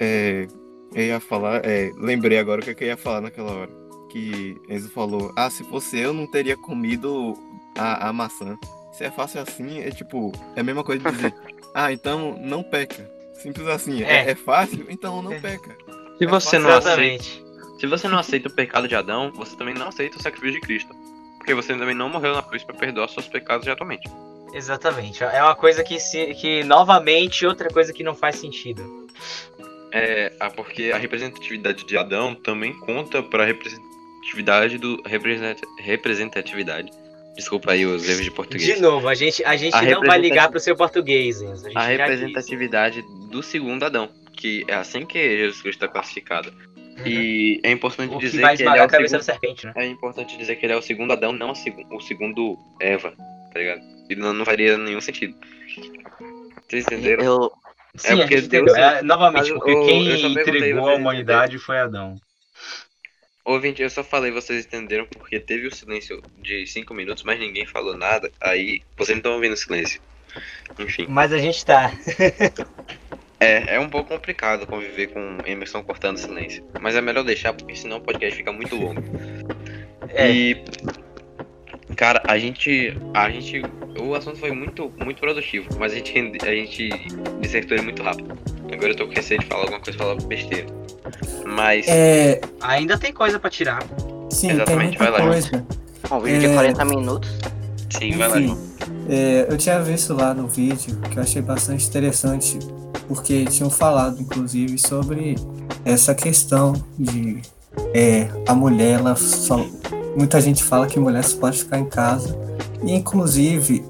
[0.00, 0.46] É,
[0.94, 3.70] eu ia falar, é, lembrei agora o que, é eu ia falar naquela hora.
[4.12, 7.34] Que Enzo falou, ah, se fosse eu, não teria comido
[7.76, 8.56] a, a maçã.
[8.92, 11.34] Se é fácil assim, é tipo, é a mesma coisa de dizer,
[11.74, 13.10] ah, então não peca.
[13.42, 14.30] Simples assim, é, É.
[14.30, 15.40] é fácil, então não É.
[15.40, 15.76] peca.
[16.16, 17.24] Se você não aceita,
[17.80, 20.60] se você não aceita o pecado de Adão, você também não aceita o sacrifício de
[20.60, 20.94] Cristo.
[21.48, 24.06] Porque você também não morreu na cruz para perdoar seus pecados de atualmente.
[24.52, 25.24] Exatamente.
[25.24, 29.08] É uma coisa que, se, que, novamente, outra coisa que não faz sentido.
[29.90, 36.90] É, ah, porque a representatividade de Adão também conta para a representatividade do represent- representatividade.
[37.34, 38.74] Desculpa aí os erros de português.
[38.74, 41.40] De novo, a gente, a gente A não vai ligar representati- pro seu português.
[41.42, 46.52] A, gente a representatividade do segundo Adão, que é assim que Jesus Cristo está classificado.
[47.06, 49.72] E é importante O que dizer vai que, ele é o segundo, da serpente, né?
[49.76, 53.12] é importante dizer que ele é o segundo Adão, não o segu- o segundo Eva,
[53.52, 53.80] tá ligado?
[54.10, 55.36] E não, não faria nenhum sentido.
[56.68, 57.24] Vocês entenderam?
[57.24, 57.52] Eu,
[57.96, 58.40] Sim, a porque.
[58.42, 62.16] Deus- É, novamente, porque eu- quem entregou a humanidade foi Adão.
[63.44, 67.64] Ouvinte, eu só falei, vocês entenderam porque teve o silêncio de 5 minutos, mas ninguém
[67.64, 70.00] falou nada, aí vocês não estão ouvindo o silêncio.
[70.78, 71.90] Enfim, Mas a gente tá.
[73.40, 76.64] é, é um pouco complicado conviver com Emerson cortando silêncio.
[76.80, 79.02] Mas é melhor deixar, porque senão o podcast fica muito longo.
[80.10, 80.30] É.
[80.30, 80.64] E.
[81.96, 82.96] Cara, a gente.
[83.12, 83.62] A gente.
[84.00, 86.88] O assunto foi muito, muito produtivo, mas a gente, a gente
[87.40, 88.38] dissertou ele muito rápido.
[88.72, 90.66] Agora eu tô com receio de falar alguma coisa falar besteira.
[91.44, 91.86] Mas.
[91.88, 93.82] É, Ainda tem coisa pra tirar.
[94.30, 95.66] sim, Exatamente, tem muita vai lá, coisa.
[96.10, 96.54] um vídeo de É.
[96.54, 97.38] 40 minutos.
[97.90, 98.58] Sim, vai lá, Enfim, João.
[99.10, 102.58] é, eu tinha visto lá no vídeo que eu achei bastante interessante,
[103.08, 105.36] porque tinham falado, inclusive, sobre
[105.84, 107.40] essa questão de
[107.94, 109.64] é, a mulher, ela só.
[110.16, 112.36] Muita gente fala que mulher só pode ficar em casa.
[112.82, 113.84] E, inclusive,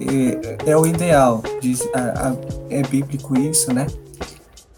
[0.65, 2.37] é, é o ideal, diz, a- a-
[2.71, 3.87] é bíblico isso, né?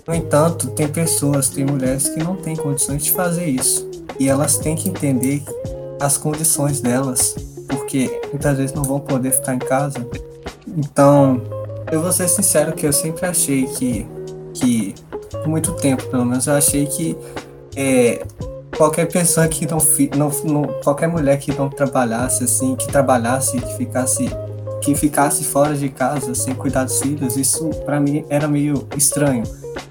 [0.06, 3.88] No entanto, tem pessoas, tem mulheres que não têm condições de fazer isso.
[4.18, 5.42] E elas têm que entender
[6.00, 7.34] as condições delas,
[7.68, 10.04] porque muitas vezes não vão poder ficar em casa.
[10.66, 11.40] Então,
[11.90, 14.06] eu vou ser sincero que eu sempre achei que,
[14.54, 14.94] que
[15.30, 17.16] por muito tempo, pelo menos, eu achei que
[17.76, 18.24] é,
[18.76, 19.78] qualquer pessoa que não,
[20.16, 24.28] não, não qualquer mulher que não trabalhasse assim, que trabalhasse, que ficasse
[24.80, 29.42] que ficasse fora de casa sem cuidar dos filhos, isso pra mim era meio estranho.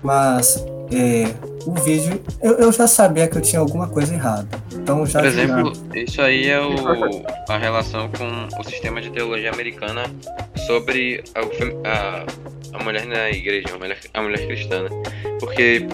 [0.02, 1.32] Mas é,
[1.66, 4.48] o vídeo, eu, eu já sabia que eu tinha alguma coisa errada.
[4.74, 6.74] Então já Por exemplo, isso aí é o,
[7.48, 10.04] a relação com o sistema de teologia americana
[10.70, 12.26] sobre a,
[12.78, 14.84] a, mulher na igreja, a mulher, a mulher cristã.
[14.84, 14.90] né?
[15.40, 15.88] Porque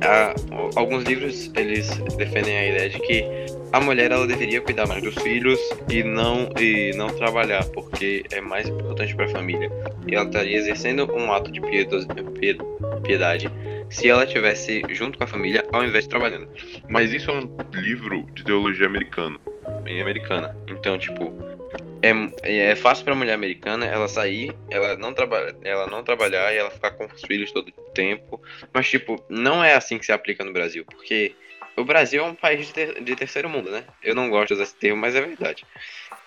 [0.00, 0.34] a-
[0.74, 3.24] alguns livros eles defendem a ideia de que
[3.72, 8.40] a mulher ela deveria cuidar mais dos filhos e não e não trabalhar porque é
[8.40, 9.70] mais importante para a família
[10.08, 11.60] e ela estaria exercendo um ato de
[13.04, 13.48] piedade
[13.90, 16.48] se ela estivesse junto com a família ao invés de trabalhando
[16.88, 19.38] mas isso é um livro de teologia americana
[19.86, 21.53] em americana então tipo
[22.42, 26.56] é, é fácil para mulher americana ela sair ela não trabalha ela não trabalhar e
[26.58, 28.40] ela ficar com os filhos todo o tempo
[28.72, 31.34] mas tipo não é assim que se aplica no Brasil porque
[31.76, 33.84] o Brasil é um país de, ter- de terceiro mundo, né?
[34.02, 35.66] Eu não gosto desse termo, mas é verdade.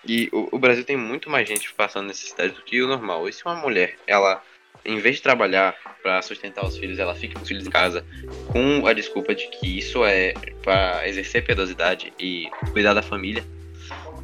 [0.06, 3.28] E o, o Brasil tem muito mais gente passando necessidade do que o normal.
[3.28, 4.42] E se uma mulher, ela,
[4.84, 8.04] em vez de trabalhar para sustentar os filhos, ela fica com os filhos em casa
[8.52, 13.42] com a desculpa de que isso é para exercer piedosidade e cuidar da família,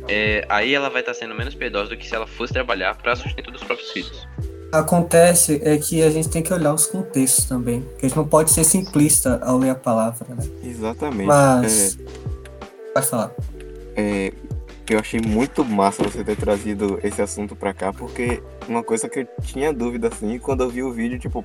[0.08, 3.16] é, aí ela vai estar sendo menos piedosa do que se ela fosse trabalhar para
[3.16, 4.26] sustento dos próprios filhos.
[4.72, 7.82] acontece é que a gente tem que olhar os contextos também.
[7.98, 10.44] Que a gente não pode ser simplista ao ler a palavra, né?
[10.62, 11.26] Exatamente.
[11.26, 11.98] Mas.
[12.92, 13.32] Pode falar.
[13.96, 14.32] É,
[14.92, 19.20] eu achei muito massa você ter trazido esse assunto pra cá, porque uma coisa que
[19.20, 21.44] eu tinha dúvida assim, quando eu vi o vídeo, tipo,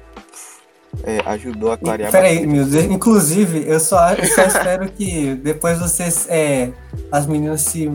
[1.03, 5.79] é, ajudou a clarear Peraí, meu Deus, inclusive, eu só, eu só espero que depois
[5.79, 6.71] vocês, é,
[7.11, 7.89] as meninas se,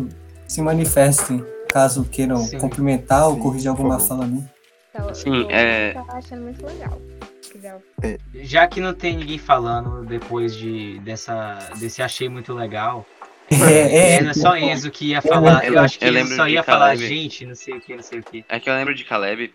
[0.54, 2.58] se manifestem, caso queiram Sim.
[2.58, 4.48] cumprimentar ou Sim, corrigir por alguma fala minha.
[4.90, 7.02] Então, Sim, eu é- achando muito legal.
[7.50, 7.76] Quiser.
[8.34, 13.04] Já que não tem ninguém falando depois de, dessa, desse achei muito legal.
[13.50, 15.66] É, é, Era só Enzo que ia falar.
[15.66, 17.06] Eu acho que Eu só ia falar, Caleb.
[17.06, 18.42] gente, não sei o que, não sei o que.
[18.48, 19.52] É que eu lembro de Caleb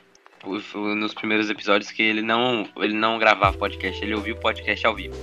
[0.96, 4.96] nos primeiros episódios que ele não, ele não gravava podcast, ele ouvia o podcast ao
[4.96, 5.16] vivo.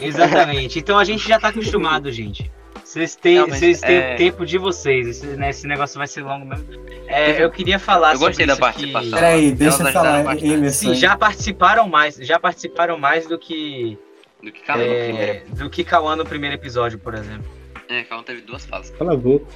[0.00, 0.78] Exatamente.
[0.78, 2.50] Então a gente já tá acostumado, gente.
[2.88, 5.06] Vocês têm, vocês têm é- o tempo de vocês.
[5.08, 6.66] Esse, né, esse negócio vai ser longo mesmo.
[7.06, 9.10] É, eu queria falar Eu gostei sobre da isso participação.
[9.10, 9.14] Que...
[9.14, 10.70] Peraí, Elas deixa eu falar.
[10.70, 12.14] Sim, já participaram mais.
[12.16, 13.98] Já participaram mais do que.
[14.42, 15.54] Do que no é, primeiro.
[15.54, 17.44] do que Cauã no primeiro episódio, por exemplo.
[17.90, 18.88] É, Caleb teve duas falas.
[18.88, 19.46] Cala a boca.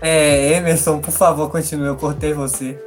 [0.00, 2.78] É, Emerson, por favor, continue, eu cortei você.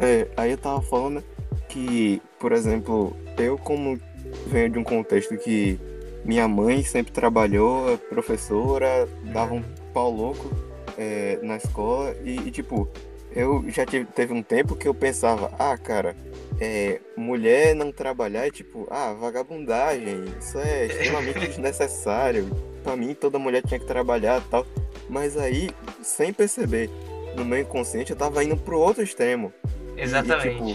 [0.00, 1.22] É, aí eu tava falando
[1.68, 4.00] que, por exemplo, eu como
[4.46, 5.78] venho de um contexto que
[6.24, 10.50] minha mãe sempre trabalhou, é professora, dava um pau louco
[10.98, 12.88] é, na escola e, e, tipo,
[13.34, 16.16] eu já tive, teve um tempo que eu pensava, ah, cara,
[16.60, 22.48] é, mulher não trabalhar é tipo, ah, vagabundagem, isso é extremamente desnecessário.
[22.82, 24.66] Pra mim, toda mulher tinha que trabalhar e tal.
[25.08, 25.70] Mas aí,
[26.02, 26.88] sem perceber,
[27.36, 29.52] no meu inconsciente, eu tava indo pro outro extremo.
[29.96, 30.50] E, Exatamente.
[30.50, 30.74] tipo,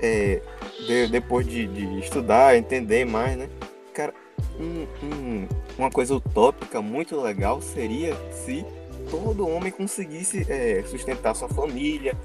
[0.00, 0.42] é,
[0.86, 3.48] de- depois de, de estudar, entender mais, né?
[3.92, 4.12] Cara,
[4.58, 8.64] um- um- uma coisa utópica muito legal seria se
[9.10, 12.16] todo homem conseguisse é, sustentar sua família,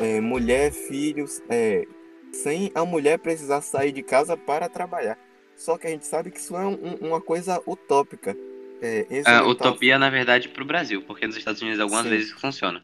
[0.00, 1.84] é, mulher, filhos, é,
[2.32, 5.18] sem a mulher precisar sair de casa para trabalhar.
[5.56, 8.36] Só que a gente sabe que isso é um- uma coisa utópica.
[8.80, 12.10] É, A tava- utopia, na verdade, pro Brasil, porque nos Estados Unidos algumas Sim.
[12.10, 12.80] vezes funciona.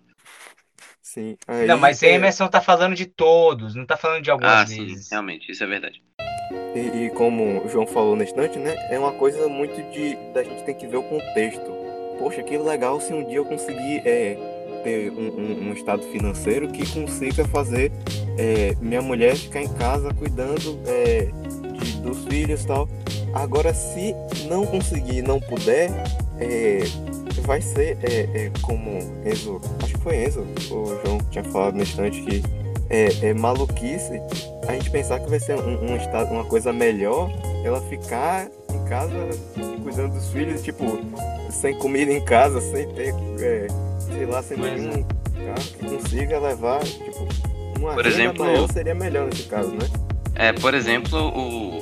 [1.01, 1.37] Sim.
[1.47, 4.67] Aí, Não, mas é, Emerson tá falando de todos, não tá falando de algumas Ah,
[4.67, 5.09] sim, vezes.
[5.11, 6.03] realmente, isso é verdade.
[6.75, 8.75] E, e como o João falou na instante, né?
[8.91, 10.17] É uma coisa muito de.
[10.33, 11.73] Da gente tem que ver o contexto.
[12.19, 14.37] Poxa, que legal se um dia eu conseguir é,
[14.83, 17.91] ter um, um- um estado financeiro que consiga fazer
[18.39, 21.29] é, minha mulher ficar em casa cuidando é,
[21.73, 22.89] de- dos filhos e tal.
[23.33, 24.15] Agora, se
[24.49, 25.91] não conseguir, não puder,
[26.41, 26.81] é,
[27.43, 30.41] vai ser é, é, como Enzo, acho que foi Enzo,
[30.71, 32.43] o João tinha falado na instante que
[32.91, 34.21] é maluquice
[34.69, 37.31] a gente pensar que vai ser um, um estado, uma coisa melhor
[37.65, 39.15] ela ficar em casa
[39.83, 40.85] cuidando dos filhos, tipo,
[41.51, 43.67] sem comida em casa, sem ter, é,
[44.01, 44.77] sei lá, sem Pois é.
[44.77, 47.29] nenhum carro que consiga levar, tipo,
[47.79, 49.87] uma Por exemplo- maior seria melhor nesse caso, né?
[50.37, 51.79] É, por exemplo, o,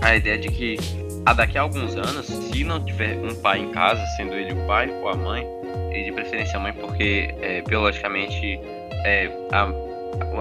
[0.00, 0.76] a ideia de que
[1.24, 4.66] a daqui a alguns anos, se não tiver um pai em casa, sendo ele o
[4.66, 5.44] pai ou a mãe,
[5.92, 8.60] e de preferência a mãe, porque é, biologicamente
[9.04, 9.72] é, a,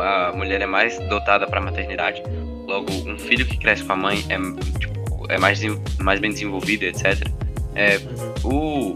[0.02, 2.22] a mulher é mais dotada para maternidade.
[2.68, 4.38] Logo, um filho que cresce com a mãe é,
[4.80, 5.60] tipo, é mais,
[6.00, 7.28] mais bem desenvolvido, etc.
[7.76, 7.98] É,
[8.44, 8.94] Uhum.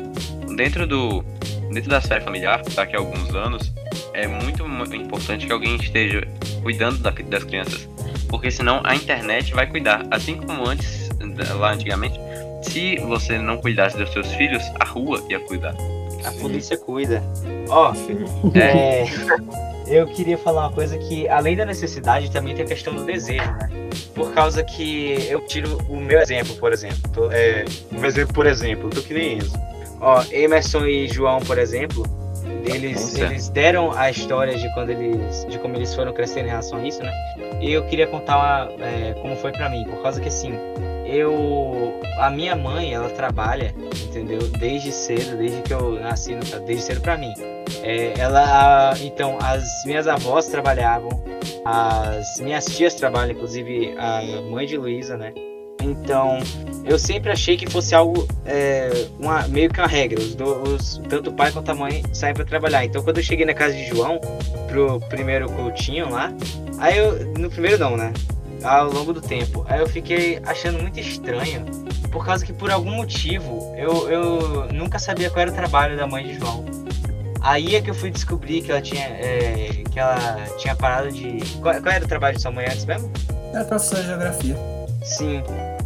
[0.47, 1.23] o, dentro, do,
[1.71, 3.73] dentro da esfera familiar, daqui a alguns anos,
[4.13, 6.21] é muito mu- importante que alguém esteja
[6.63, 7.87] cuidando da- das crianças.
[8.29, 10.05] Porque senão a internet vai cuidar.
[10.11, 11.09] Assim como antes,
[11.57, 12.19] lá antigamente,
[12.63, 15.75] se você não cuidasse dos seus filhos, a rua ia cuidar.
[16.25, 17.23] A polícia cuida.
[17.69, 18.19] Ó, Sim.
[18.55, 19.03] é,
[19.89, 23.41] eu queria falar uma coisa que, além da necessidade, também tem a questão do desejo,
[23.43, 23.69] né?
[24.13, 26.97] Por causa que eu tiro o meu exemplo, por exemplo.
[27.13, 29.53] Tô- É, um exemplo, por exemplo, tô que nem Enzo.
[30.01, 32.03] Ó, Emerson e João, por exemplo,
[32.65, 35.45] eles, eles deram a história de quando eles.
[35.49, 37.11] de como eles foram crescendo em relação a isso, né?
[37.61, 40.53] E eu queria contar uma, é, como foi pra mim, por causa que assim,
[41.11, 41.99] eu.
[42.19, 43.73] A minha mãe, ela trabalha,
[44.07, 44.39] entendeu?
[44.59, 47.33] Desde cedo, desde que eu nasci, desde cedo pra mim.
[47.81, 51.09] É, ela, então, as minhas avós trabalhavam,
[51.63, 55.33] as minhas tias trabalham, inclusive a mãe de Luísa, né?
[55.81, 56.39] Então,
[56.83, 60.19] eu sempre achei que fosse algo, é, uma, meio que uma regra.
[60.19, 62.83] Os, os- tanto o pai quanto a mãe saem para trabalhar.
[62.83, 64.19] Então, quando eu cheguei na casa de João,
[64.67, 66.33] pro primeiro cultinho lá,
[66.79, 68.11] aí eu, no primeiro não, né?
[68.63, 71.65] Ao longo do tempo, aí eu fiquei achando muito estranho,
[72.11, 76.05] por causa que por algum motivo eu, eu nunca sabia qual era o trabalho da
[76.05, 76.65] mãe de João.
[77.41, 80.17] Aí é que eu fui descobrir que ela tinha, é, que ela
[80.57, 81.39] tinha parado de.
[81.61, 83.09] Qual, qual era o trabalho de sua mãe antes mesmo?
[83.53, 84.55] Era professor de geografia.
[85.03, 85.41] Sim.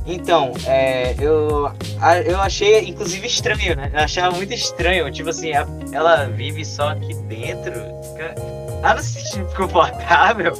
[0.05, 1.71] Então, é, eu,
[2.25, 3.89] eu achei, inclusive, estranho, né?
[3.93, 5.09] Eu achava muito estranho.
[5.11, 5.51] Tipo assim,
[5.91, 7.73] ela vive só aqui dentro.
[8.83, 10.53] Ca- a não se sentir confortável,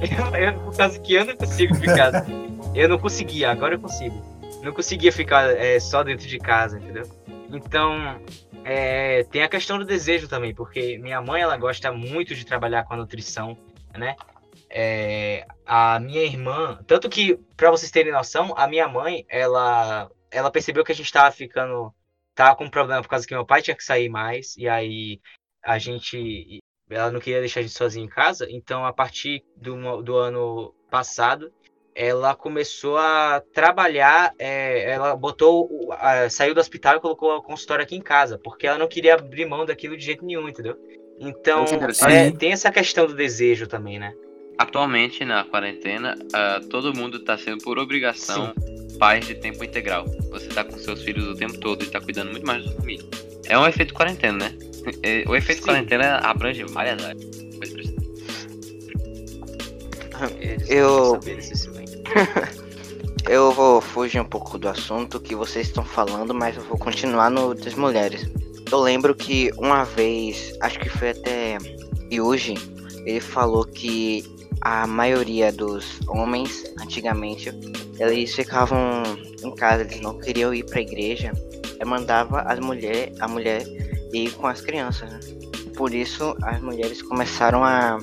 [0.00, 2.26] eu, eu, por causa que eu não consigo ficar.
[2.74, 4.22] eu não conseguia, agora eu consigo.
[4.62, 7.04] Não conseguia ficar é, só dentro de casa, entendeu?
[7.48, 8.20] Então,
[8.64, 12.84] é, tem a questão do desejo também, porque minha mãe ela gosta muito de trabalhar
[12.84, 13.56] com a nutrição,
[13.96, 14.14] né?
[14.68, 20.50] É, a minha irmã, tanto que para vocês terem noção, a minha mãe ela ela
[20.50, 21.92] percebeu que a gente tava ficando
[22.36, 25.20] tava com um problema por causa que meu pai tinha que sair mais e aí
[25.60, 26.60] a gente
[26.90, 30.74] ela não queria deixar a gente sozinha em casa, então a partir do, do ano
[30.90, 31.52] passado
[31.94, 35.90] ela começou a trabalhar, é, ela botou,
[36.30, 39.44] saiu do hospital e colocou a consultório aqui em casa, porque ela não queria abrir
[39.44, 40.76] mão daquilo de jeito nenhum, entendeu?
[41.18, 41.64] Então,
[42.08, 44.14] é, tem essa questão do desejo também, né?
[44.56, 48.98] Atualmente, na quarentena, uh, todo mundo está sendo, por obrigação, Sim.
[48.98, 50.06] pais de tempo integral.
[50.30, 52.80] Você está com seus filhos o tempo todo e está cuidando muito mais da sua
[52.80, 53.06] família.
[53.46, 54.69] É um efeito quarentena, né?
[55.02, 55.66] É, o efeito Sim.
[55.66, 57.30] quarentena abrange várias áreas.
[60.68, 61.20] Eu...
[63.28, 67.30] eu vou fugir um pouco do assunto que vocês estão falando, mas eu vou continuar
[67.30, 68.28] no das mulheres.
[68.70, 71.58] Eu lembro que uma vez, acho que foi até
[72.20, 72.54] hoje,
[73.04, 74.24] ele falou que
[74.60, 77.50] a maioria dos homens, antigamente,
[77.98, 79.02] eles ficavam
[79.42, 81.32] em casa, eles não queriam ir para a igreja,
[81.80, 83.64] e mandava as mulher, a mulher
[84.12, 85.10] ir com as crianças.
[85.10, 85.20] Né?
[85.76, 87.98] Por isso, as mulheres começaram a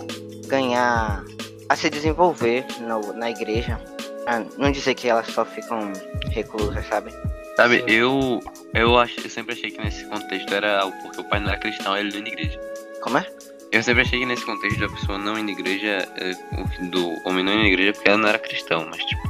[0.47, 1.23] ganhar
[1.69, 3.79] a se desenvolver no, na igreja.
[4.25, 5.91] A não dizer que elas só ficam
[6.31, 7.11] reclusas, sabe?
[7.55, 8.41] Sabe, eu
[8.73, 11.97] eu, ach, eu sempre achei que nesse contexto era porque o pai não era cristão,
[11.97, 12.59] ele não ia na igreja.
[13.01, 13.27] Como é?
[13.71, 16.31] Eu sempre achei que nesse contexto da pessoa não ir na igreja, é,
[16.85, 19.21] do homem não ir na igreja porque ela não era cristão, mas tipo,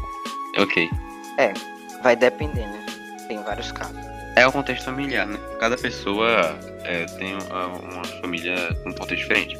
[0.58, 0.90] ok.
[1.38, 1.54] É,
[2.02, 2.86] vai depender, né?
[3.28, 4.17] Tem vários casos.
[4.38, 5.40] É o contexto familiar, né?
[5.60, 9.58] Cada pessoa é, tem uma família com um contexto diferente.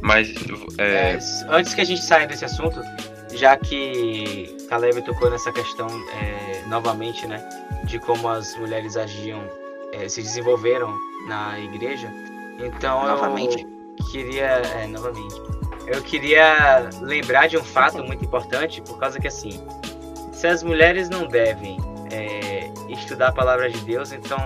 [0.00, 0.34] Mas.
[0.78, 1.12] É...
[1.12, 2.82] É, antes que a gente saia desse assunto,
[3.32, 7.40] já que Caleb tocou nessa questão é, novamente, né?
[7.84, 9.48] De como as mulheres agiam,
[9.92, 10.92] é, se desenvolveram
[11.28, 12.12] na igreja.
[12.58, 13.64] Então novamente.
[13.96, 14.46] eu queria.
[14.46, 15.40] É, novamente.
[15.86, 19.64] Eu queria lembrar de um fato muito importante, por causa que assim,
[20.32, 21.78] se as mulheres não devem
[23.00, 24.38] estudar a palavra de Deus, então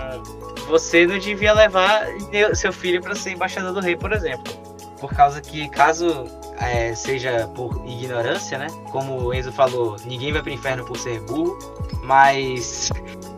[0.67, 2.05] você não devia levar
[2.53, 4.65] seu filho para ser embaixador do rei, por exemplo
[4.99, 6.25] por causa que caso
[6.59, 8.67] é, seja por ignorância, né?
[8.91, 11.57] Como o Enzo falou, ninguém vai para o inferno por ser burro,
[12.03, 12.89] mas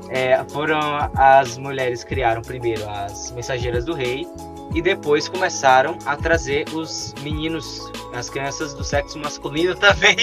[0.10, 0.80] é, foram
[1.16, 4.28] as mulheres criaram primeiro as mensageiras do rei
[4.74, 10.16] e depois começaram a trazer os meninos, as crianças do sexo masculino também,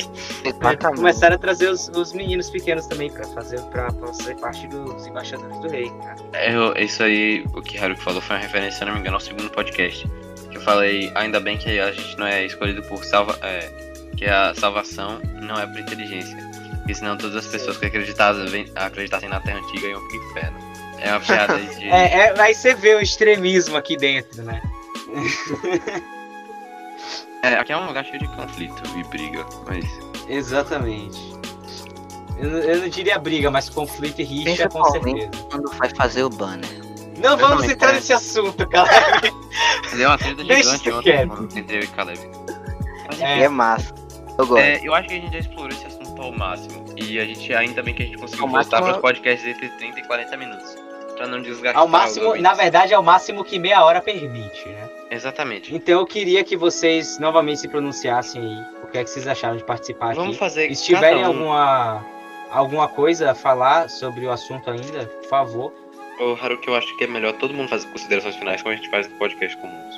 [0.96, 5.58] começaram a trazer os, os meninos pequenos também para fazer para fazer parte dos embaixadores
[5.60, 5.92] do rei.
[6.32, 9.20] É, isso aí, o que Haruki falou foi uma referência, se não me engano, ao
[9.20, 10.08] segundo podcast
[10.54, 13.70] eu falei, ainda bem que a gente não é escolhido por salva, é,
[14.16, 16.36] que a salvação não é por inteligência.
[16.78, 20.73] Porque senão todas as pessoas que acreditassem, acreditassem na Terra Antiga iam pro inferno.
[20.98, 21.88] É uma piada aí de.
[21.90, 24.62] é, é, aí você vê o extremismo aqui dentro, né?
[27.42, 29.84] é, aqui é um lugar cheio de conflito e briga, mas.
[30.28, 31.34] Exatamente.
[32.38, 35.30] Eu, eu não diria briga, mas conflito e rixa com certeza.
[35.50, 36.84] Quando vai fazer o banner.
[37.18, 39.32] Não vamos entrar nesse assunto, Caleb.
[39.96, 42.20] Deu uma treta gigante ontem entre eu e Caleb.
[43.06, 43.42] Mas, é.
[43.42, 43.94] é massa.
[44.36, 44.58] Eu gosto.
[44.58, 46.84] É, eu acho que a gente já explorou esse assunto ao máximo.
[46.96, 50.00] E a gente ainda bem que a gente conseguiu voltar para os podcasts entre 30
[50.00, 50.76] e 40 minutos.
[51.16, 51.80] Pra não desgastar.
[51.80, 54.90] Ao máximo, na verdade, é o máximo que meia hora permite, né?
[55.10, 55.74] Exatamente.
[55.74, 58.64] Então eu queria que vocês novamente se pronunciassem aí.
[58.82, 60.38] O que é que vocês acharam de participar Vamos aqui?
[60.38, 60.74] fazer.
[60.74, 61.26] Se tiverem um.
[61.26, 62.04] alguma,
[62.50, 65.72] alguma coisa a falar sobre o assunto ainda, por favor,
[66.18, 68.88] Ô, Haruki, eu acho que é melhor todo mundo fazer considerações finais como a gente
[68.88, 69.94] faz no podcast comuns.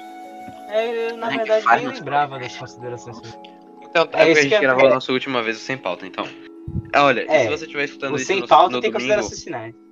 [0.70, 3.38] É, eu, na Ai, verdade, nem lembrava das considerações finais.
[3.82, 6.26] Então, é, é porque a gente é gravou a nossa última vez Sem Pauta, então.
[6.94, 9.22] Olha, é, se você estiver escutando isso no, pauta no tem domingo,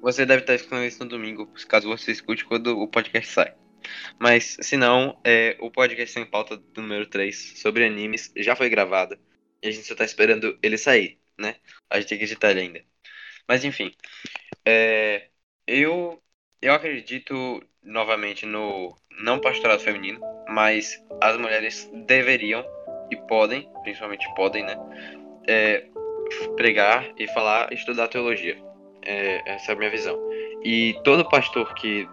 [0.01, 3.55] você deve estar escutando isso no domingo, caso você escute quando o podcast sai.
[4.19, 9.19] Mas, se não, é, o podcast Sem Pauta número 3 sobre animes já foi gravado.
[9.63, 11.57] E a gente só tá esperando ele sair, né?
[11.91, 12.85] A gente tem que editar ele ainda.
[13.47, 13.93] Mas, enfim.
[14.65, 15.29] É,
[15.67, 16.23] eu,
[16.63, 22.65] eu acredito novamente no não pastorado feminino, mas as mulheres deveriam
[23.11, 24.77] e podem, principalmente podem, né,
[25.47, 25.87] é,
[26.57, 28.57] pregar e falar, estudar teologia.
[29.05, 30.19] É, essa é a minha visão.
[30.63, 32.09] E todo pastor que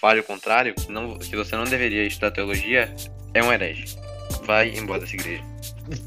[0.00, 2.94] fale o contrário, que, não, que você não deveria estudar teologia,
[3.32, 3.96] é um herege.
[4.42, 5.42] Vai embora dessa igreja.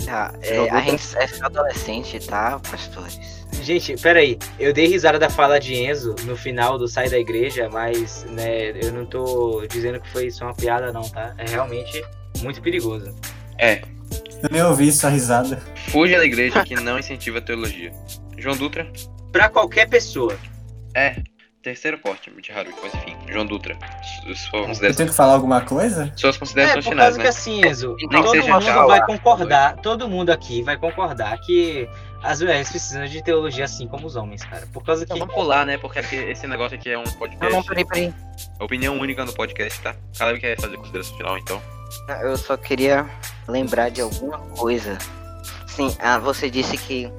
[0.06, 3.40] Tá, é, a gente é adolescente, tá, pastores?
[3.62, 4.38] Gente, peraí.
[4.60, 8.72] Eu dei risada da fala de Enzo no final do Sai da Igreja, mas, né,
[8.82, 11.34] eu não tô dizendo que foi só uma piada, não, tá?
[11.38, 12.04] É realmente
[12.42, 13.14] muito perigoso.
[13.58, 13.82] É,
[14.44, 15.62] Eu nem ouvi essa risada.
[15.90, 17.92] fuja da igreja que não incentiva a teologia.
[18.38, 18.92] João Dutra?
[19.32, 20.36] Pra qualquer pessoa.
[20.96, 21.18] É,
[21.62, 23.16] terceiro corte de Haruki, mas enfim.
[23.30, 23.78] João Dutra.
[24.26, 26.12] su- Suas Eu tenho que falar alguma coisa?
[26.16, 27.24] suas É, considerações por finais, causa né?
[27.24, 31.88] que assim, Enzo, Nem que todo mundo vai concordar, todo mundo aqui vai concordar que
[32.24, 34.66] as mulheres precisam de teologia assim como os homens, cara.
[34.74, 35.78] Por causa que Então vamos pular, né?
[35.78, 37.56] Porque aqui- esse negócio aqui é um Não, podcast.
[37.56, 38.14] não, peraí, peraí.
[38.60, 39.96] Opinião única no podcast, tá?
[40.18, 41.62] Cada um quer fazer consideração final, então.
[42.22, 43.10] Eu só queria
[43.48, 44.98] lembrar de alguma coisa.
[45.68, 47.12] Sim, ah, você disse que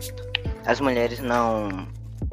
[0.67, 1.87] as mulheres não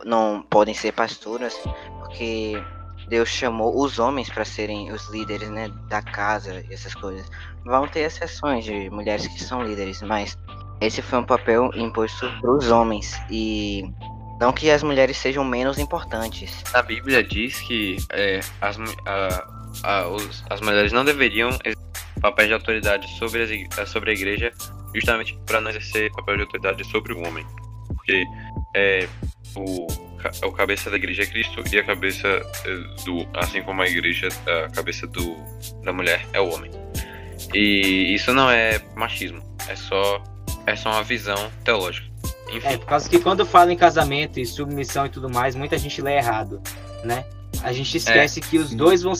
[0.05, 1.53] não podem ser pastoras
[1.99, 2.61] porque
[3.09, 7.25] Deus chamou os homens para serem os líderes, né, da casa e essas coisas.
[7.65, 10.37] Vão ter exceções de mulheres que são líderes, mas
[10.79, 13.83] esse foi um papel imposto para os homens e
[14.39, 16.63] não que as mulheres sejam menos importantes.
[16.73, 19.47] A Bíblia diz que é, as, a-
[19.83, 21.49] a- os- as mulheres não deveriam
[22.21, 24.51] papéis de autoridade sobre, as ig- sobre a igreja,
[24.93, 27.45] justamente para não exercer papel de autoridade sobre o homem.
[27.87, 28.23] Porque
[28.75, 29.07] é,
[29.55, 29.87] o,
[30.43, 33.27] o cabeça da igreja é Cristo e a cabeça é, do.
[33.35, 34.29] Assim como a igreja,
[34.65, 35.35] a cabeça do,
[35.83, 36.71] da mulher é o homem.
[37.53, 40.21] E isso não é machismo, é só,
[40.65, 42.07] é só uma visão teológica.
[42.51, 42.67] Enfim.
[42.67, 46.01] É, por causa que quando fala em casamento e submissão e tudo mais, muita gente
[46.01, 46.61] lê errado,
[47.03, 47.25] né?
[47.63, 49.13] A gente esquece que os dois vão,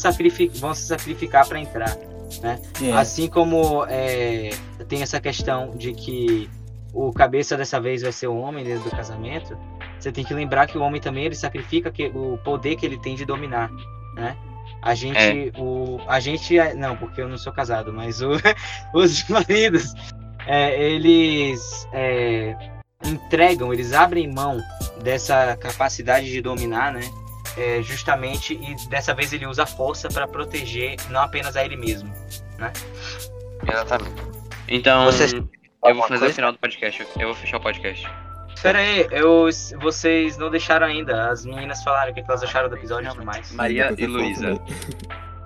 [0.55, 1.97] vão se sacrificar para entrar.
[2.43, 2.59] É,
[2.93, 4.49] Assim como é,
[4.87, 6.49] tem essa questão de que
[6.93, 9.57] o cabeça dessa vez vai ser o homem dentro do casamento,
[9.99, 12.97] você tem que lembrar que o homem também ele sacrifica que, o poder que ele
[12.97, 13.69] tem de dominar,
[14.15, 14.35] né?
[14.81, 15.17] A gente,
[15.57, 18.31] o, a gente, é- não, porque eu não sou casado, mas o-
[18.93, 19.93] os maridos,
[20.45, 22.55] é, eles é,
[23.05, 24.59] entregam, eles abrem mão
[25.03, 27.01] dessa capacidade de dominar, né?
[27.57, 31.75] É, justamente e dessa vez ele usa a força para proteger não apenas a ele
[31.75, 32.13] mesmo.
[33.67, 34.21] Exatamente.
[34.67, 37.07] Então, Vocês- eu vou fazer o final do podcast.
[37.19, 38.07] Eu vou fechar o podcast.
[38.61, 39.47] Pera aí, eu,
[39.79, 41.29] vocês não deixaram ainda.
[41.29, 43.51] As meninas falaram o que que elas acharam do episódio e tudo mais.
[43.51, 44.59] Maria e Luísa,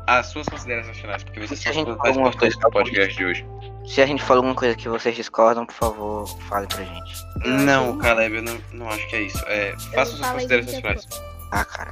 [0.07, 3.15] as suas considerações finais, porque vocês Se a são gente os mais importantes do podcast
[3.17, 3.45] de hoje.
[3.85, 7.13] Se a gente falou alguma coisa que vocês discordam, por favor, fale pra gente.
[7.45, 9.43] Não, Caleb, eu não, não acho que é isso.
[9.47, 11.07] É, faça suas considerações finais.
[11.51, 11.91] Ah, cara.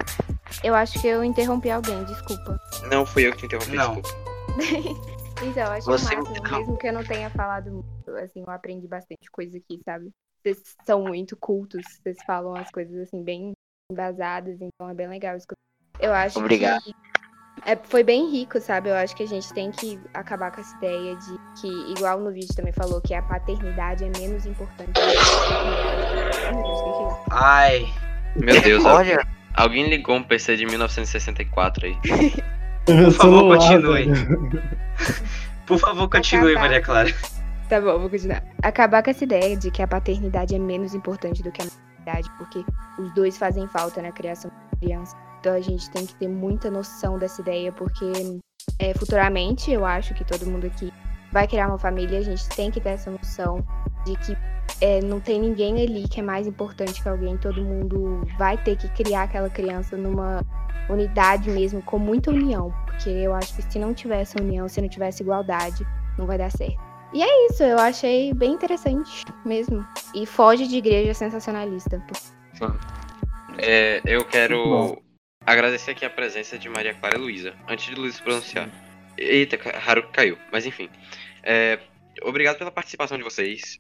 [0.64, 2.60] Eu acho que eu interrompi alguém, desculpa.
[2.90, 4.02] Não fui eu que te interrompi, Não.
[4.02, 5.10] desculpa.
[5.42, 8.50] Então, eu acho Você o me mesmo que eu não tenha falado muito, assim, eu
[8.52, 10.10] aprendi bastante coisa aqui, sabe?
[10.42, 13.54] Vocês são muito cultos, vocês falam as coisas, assim, bem
[13.90, 15.56] embasadas, então é bem legal escutar.
[15.98, 16.82] Eu acho Obrigado.
[16.84, 16.94] que
[17.66, 18.90] é, foi bem rico, sabe?
[18.90, 22.32] Eu acho que a gente tem que acabar com essa ideia de que, igual no
[22.32, 26.52] vídeo também falou, que a paternidade é menos importante do que a maternidade.
[26.52, 27.26] Ai, meu Deus, o que que é isso?
[27.32, 27.94] Ai,
[28.36, 31.98] Meu Deus, Olha, alguém ligou um PC de 1964 aí.
[32.86, 34.08] por favor, continue.
[35.66, 36.62] Por favor, continue, Acabar.
[36.62, 37.14] Maria Clara.
[37.70, 38.44] Tá bom, vou continuar.
[38.64, 42.28] Acabar com essa ideia de que a paternidade é menos importante do que a maternidade,
[42.40, 42.66] porque
[43.00, 45.16] os dois fazem falta na criação da criança.
[45.40, 48.12] Então a gente tem que ter muita noção dessa ideia, porque
[48.80, 50.92] é, futuramente eu acho que todo mundo aqui
[51.32, 53.64] vai criar uma família, a gente tem que ter essa noção
[54.06, 54.38] de que
[54.82, 58.78] é, não tem ninguém ali que é mais importante que alguém, todo mundo vai ter
[58.78, 60.46] que criar aquela criança numa
[60.90, 64.90] unidade mesmo, com muita união, porque eu acho que se não tivesse união, se não
[64.90, 65.86] tivesse igualdade,
[66.18, 66.90] não vai dar certo.
[67.14, 69.86] E é isso, eu achei bem interessante mesmo.
[70.14, 72.04] E foge de igreja sensacionalista.
[73.58, 75.02] É, eu quero Bom.
[75.44, 77.56] agradecer aqui a presença de Maria Clara e Luísa.
[77.68, 78.70] Antes de Luísa se pronunciar.
[79.18, 80.38] Eita, Haruki caiu.
[80.52, 80.88] Mas enfim.
[81.42, 81.80] É,
[82.22, 83.80] obrigado pela participação de vocês.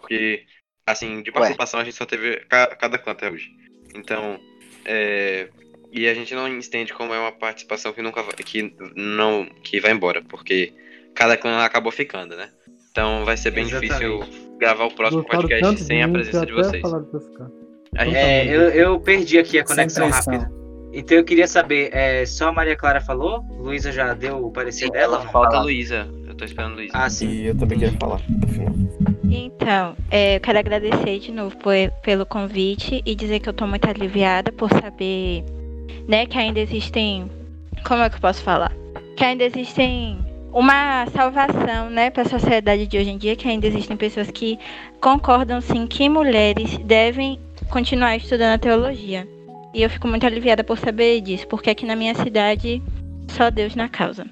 [0.00, 0.44] Porque,
[0.86, 3.50] assim, de participação a gente só teve ca- cada clã até hoje.
[3.94, 4.38] Então,
[4.84, 5.48] é,
[5.92, 9.78] e a gente não entende como é uma participação que nunca vai, que não que
[9.80, 10.72] vai embora, porque
[11.14, 12.50] cada clã acabou ficando, né?
[12.90, 13.92] Então vai ser bem Exatamente.
[13.94, 16.82] difícil gravar o próximo Gostaram podcast sem a presença de vocês.
[18.04, 20.50] gente- É, eu, eu perdi aqui a conexão rápida.
[20.94, 23.40] Então eu queria saber, é, só a Maria Clara falou?
[23.58, 25.20] Luísa já deu o parecer Sim, dela?
[25.28, 25.62] Falta a.
[25.62, 26.06] Luísa.
[26.32, 26.92] Eu tô esperando a Luísa.
[26.94, 27.28] Ah, sim.
[27.28, 28.74] E eu também queria falar no final.
[29.30, 33.66] Então, é, eu quero agradecer de novo por- pelo convite e dizer que eu tô
[33.66, 35.44] muito aliviada por saber,
[36.08, 37.30] né, que ainda existem.
[37.86, 38.72] Como é que eu posso falar?
[39.16, 40.18] Que ainda existem
[40.52, 44.58] uma salvação, né, para a sociedade de hoje em dia, que ainda existem pessoas que
[45.02, 49.28] concordam sim que mulheres devem continuar estudando a teologia.
[49.74, 52.82] E eu fico muito aliviada por saber disso, porque aqui na minha cidade
[53.28, 54.26] só Deus na causa.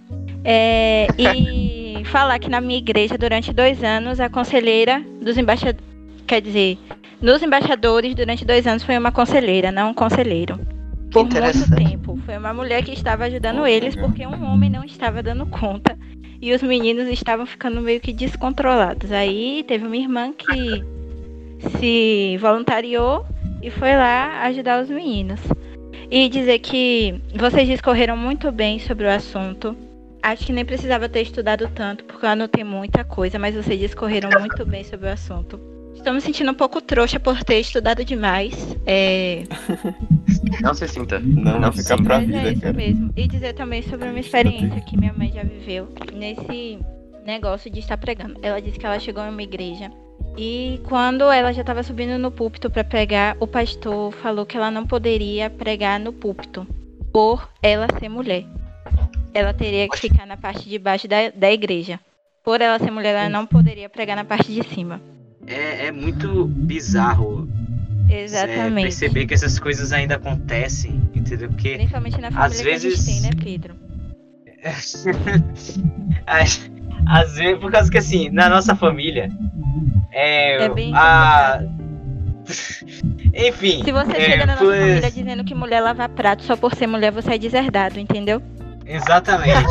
[0.44, 1.24] É, e
[2.04, 5.84] falar que na minha igreja, durante dois anos, a conselheira dos embaixadores.
[6.26, 6.78] Quer dizer,
[7.20, 10.58] nos embaixadores, durante dois anos, foi uma conselheira, não um conselheiro.
[11.12, 12.18] Por muito tempo.
[12.24, 15.98] Foi uma mulher que estava ajudando eles, porque um homem não estava dando conta
[16.40, 19.12] e os meninos estavam ficando meio que descontrolados.
[19.12, 20.84] Aí teve uma irmã que
[21.78, 23.26] se voluntariou
[23.60, 25.40] e foi lá ajudar os meninos.
[26.10, 29.76] E dizer que vocês discorreram muito bem sobre o assunto.
[30.22, 34.28] Acho que nem precisava ter estudado tanto, porque eu anotei muita coisa, mas vocês discorreram
[34.38, 35.58] muito bem sobre o assunto.
[35.94, 38.76] Estou me sentindo um pouco trouxa por ter estudado demais.
[38.86, 39.44] É...
[40.62, 41.18] Não se sinta.
[41.18, 42.72] Não, Não, fica pra Mas é vida, isso cara.
[42.74, 43.12] mesmo.
[43.16, 46.78] E dizer também sobre uma experiência que minha mãe já viveu nesse
[47.26, 48.36] negócio de estar pregando.
[48.42, 49.90] Ela disse que ela chegou em uma igreja
[50.36, 54.70] e quando ela já estava subindo no púlpito para pregar, o pastor falou que ela
[54.70, 56.66] não poderia pregar no púlpito
[57.12, 58.44] por ela ser mulher.
[59.32, 62.00] Ela teria que ficar na parte de baixo da, da igreja.
[62.42, 65.00] Por ela ser mulher, ela não poderia pregar na parte de cima.
[65.46, 67.48] É, é muito bizarro
[68.08, 68.82] é, Exatamente.
[68.84, 71.48] perceber que essas coisas ainda acontecem, entendeu?
[71.48, 73.74] Porque Principalmente na família Às que a vezes- gente tem, né, Pedro?
[76.26, 76.70] às,
[77.06, 79.28] às vezes, por causa que assim, na nossa família,
[80.12, 81.62] é, É bem a.
[83.32, 83.82] Enfim.
[83.84, 86.74] Se você é, chega na nossa pois- família dizendo que mulher lava prato só por
[86.74, 88.42] ser mulher, você é deserdado, entendeu?
[88.94, 89.66] Exatamente.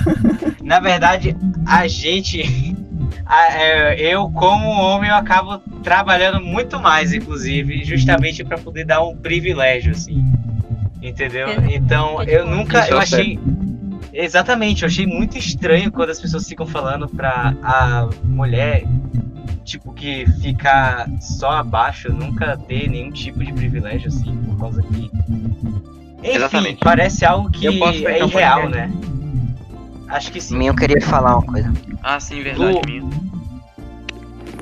[0.62, 1.36] Na verdade,
[1.66, 2.76] a gente.
[3.24, 9.02] a- é, eu, como homem, eu acabo trabalhando muito mais, inclusive, justamente para poder dar
[9.02, 10.24] um privilégio, assim.
[11.00, 11.48] Entendeu?
[11.48, 11.74] Exatamente.
[11.76, 12.86] Então, É eu nunca.
[12.88, 13.38] Eu é achei.
[14.12, 18.84] Exatamente, eu achei muito estranho quando as pessoas ficam falando pra a mulher,
[19.62, 25.10] tipo, que fica só abaixo, nunca ter nenhum tipo de privilégio, assim, por causa que.
[26.26, 26.78] Enfim, Exatamente.
[26.80, 28.90] parece algo que Eu posso é irreal, né?
[30.08, 30.56] Acho que sim.
[30.56, 31.72] Minha, eu queria falar uma coisa.
[32.02, 33.02] Ah, sim, verdade, O- minha.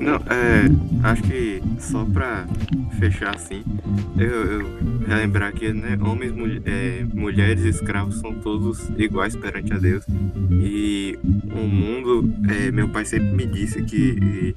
[0.01, 0.65] Não, é.
[1.03, 2.45] Acho que só pra
[2.99, 3.63] fechar assim,
[4.17, 4.27] eu,
[4.61, 4.67] eu
[5.07, 10.03] relembrar que, né, homens, mul- é, mulheres e escravos são todos iguais perante a Deus.
[10.51, 14.55] E o mundo, é, meu pai sempre me disse que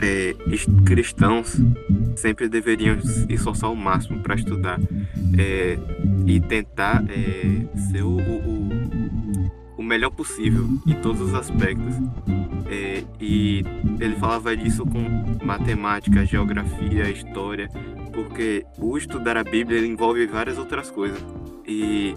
[0.00, 0.34] é,
[0.84, 1.56] cristãos
[2.16, 2.96] sempre deveriam
[3.28, 4.78] esforçar ao máximo para estudar
[5.38, 5.78] é,
[6.26, 8.70] e tentar é, ser o, o, o-
[9.78, 11.94] o melhor possível em todos os aspectos.
[12.72, 13.64] É, e
[14.00, 17.68] ele falava disso com matemática, geografia, história,
[18.12, 21.22] porque o estudar a Bíblia envolve várias outras coisas.
[21.66, 22.14] E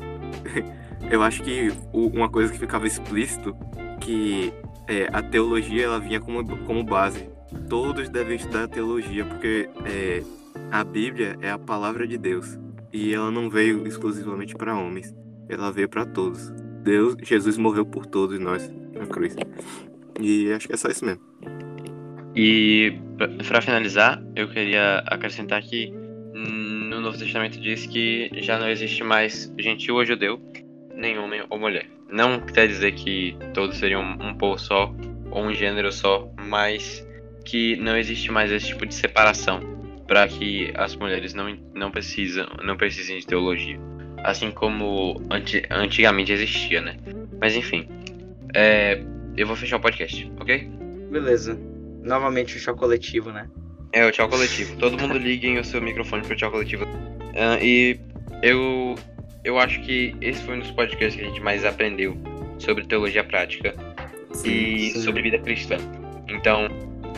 [1.11, 3.55] eu acho que uma coisa que ficava explícito
[3.99, 4.53] que
[4.87, 7.29] é, a teologia ela vinha como, como base.
[7.69, 10.23] Todos devem estudar a teologia, porque é,
[10.71, 12.57] a Bíblia é a palavra de Deus
[12.91, 15.13] e ela não veio exclusivamente para homens,
[15.49, 16.51] ela veio para todos.
[16.83, 19.35] Deus, Jesus morreu por todos nós na cruz.
[20.19, 21.32] E acho que é só isso mesmo.
[22.35, 22.93] E
[23.47, 25.91] pra finalizar, eu queria acrescentar que
[26.35, 30.41] hum, no Novo Testamento diz que já não existe mais gentil ou judeu,
[30.95, 31.85] nem homem ou mulher.
[32.09, 34.93] Não quer dizer que todos seriam um povo só
[35.31, 37.05] ou um gênero só, mas
[37.45, 39.59] que não existe mais esse tipo de separação
[40.07, 43.79] para que as mulheres não, não precisam não precisem de teologia,
[44.23, 46.97] assim como anti- antigamente existia, né?
[47.39, 47.87] Mas enfim,
[48.53, 49.01] é,
[49.35, 50.69] eu vou fechar o podcast, ok?
[51.11, 51.59] Beleza.
[52.03, 53.49] Novamente o choque coletivo, né?
[53.91, 54.75] É o tchau coletivo.
[54.77, 56.85] Todo mundo liguem o seu microfone pro tchau coletivo.
[57.35, 57.99] Ah, e
[58.41, 58.95] eu
[59.43, 62.17] eu acho que esse foi um dos podcasts que a gente mais aprendeu
[62.57, 63.75] sobre teologia prática
[64.45, 65.01] e sim.
[65.01, 65.77] sobre vida cristã.
[66.27, 66.67] Então,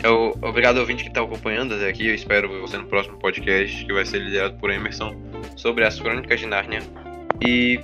[0.02, 2.08] eu, obrigado ouvinte que está acompanhando até aqui.
[2.08, 5.14] Eu espero ver você no próximo podcast que vai ser liderado por Emerson
[5.56, 6.82] sobre as crônicas de Nárnia.
[7.40, 7.80] E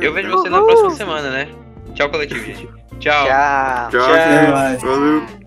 [0.00, 1.48] eu vejo você na próxima semana, né?
[1.94, 2.68] Tchau coletivo, gente.
[2.98, 3.26] Tchau.
[3.26, 3.90] Tchau.
[3.90, 4.90] Tchau, Tchau.
[4.90, 5.41] Valeu.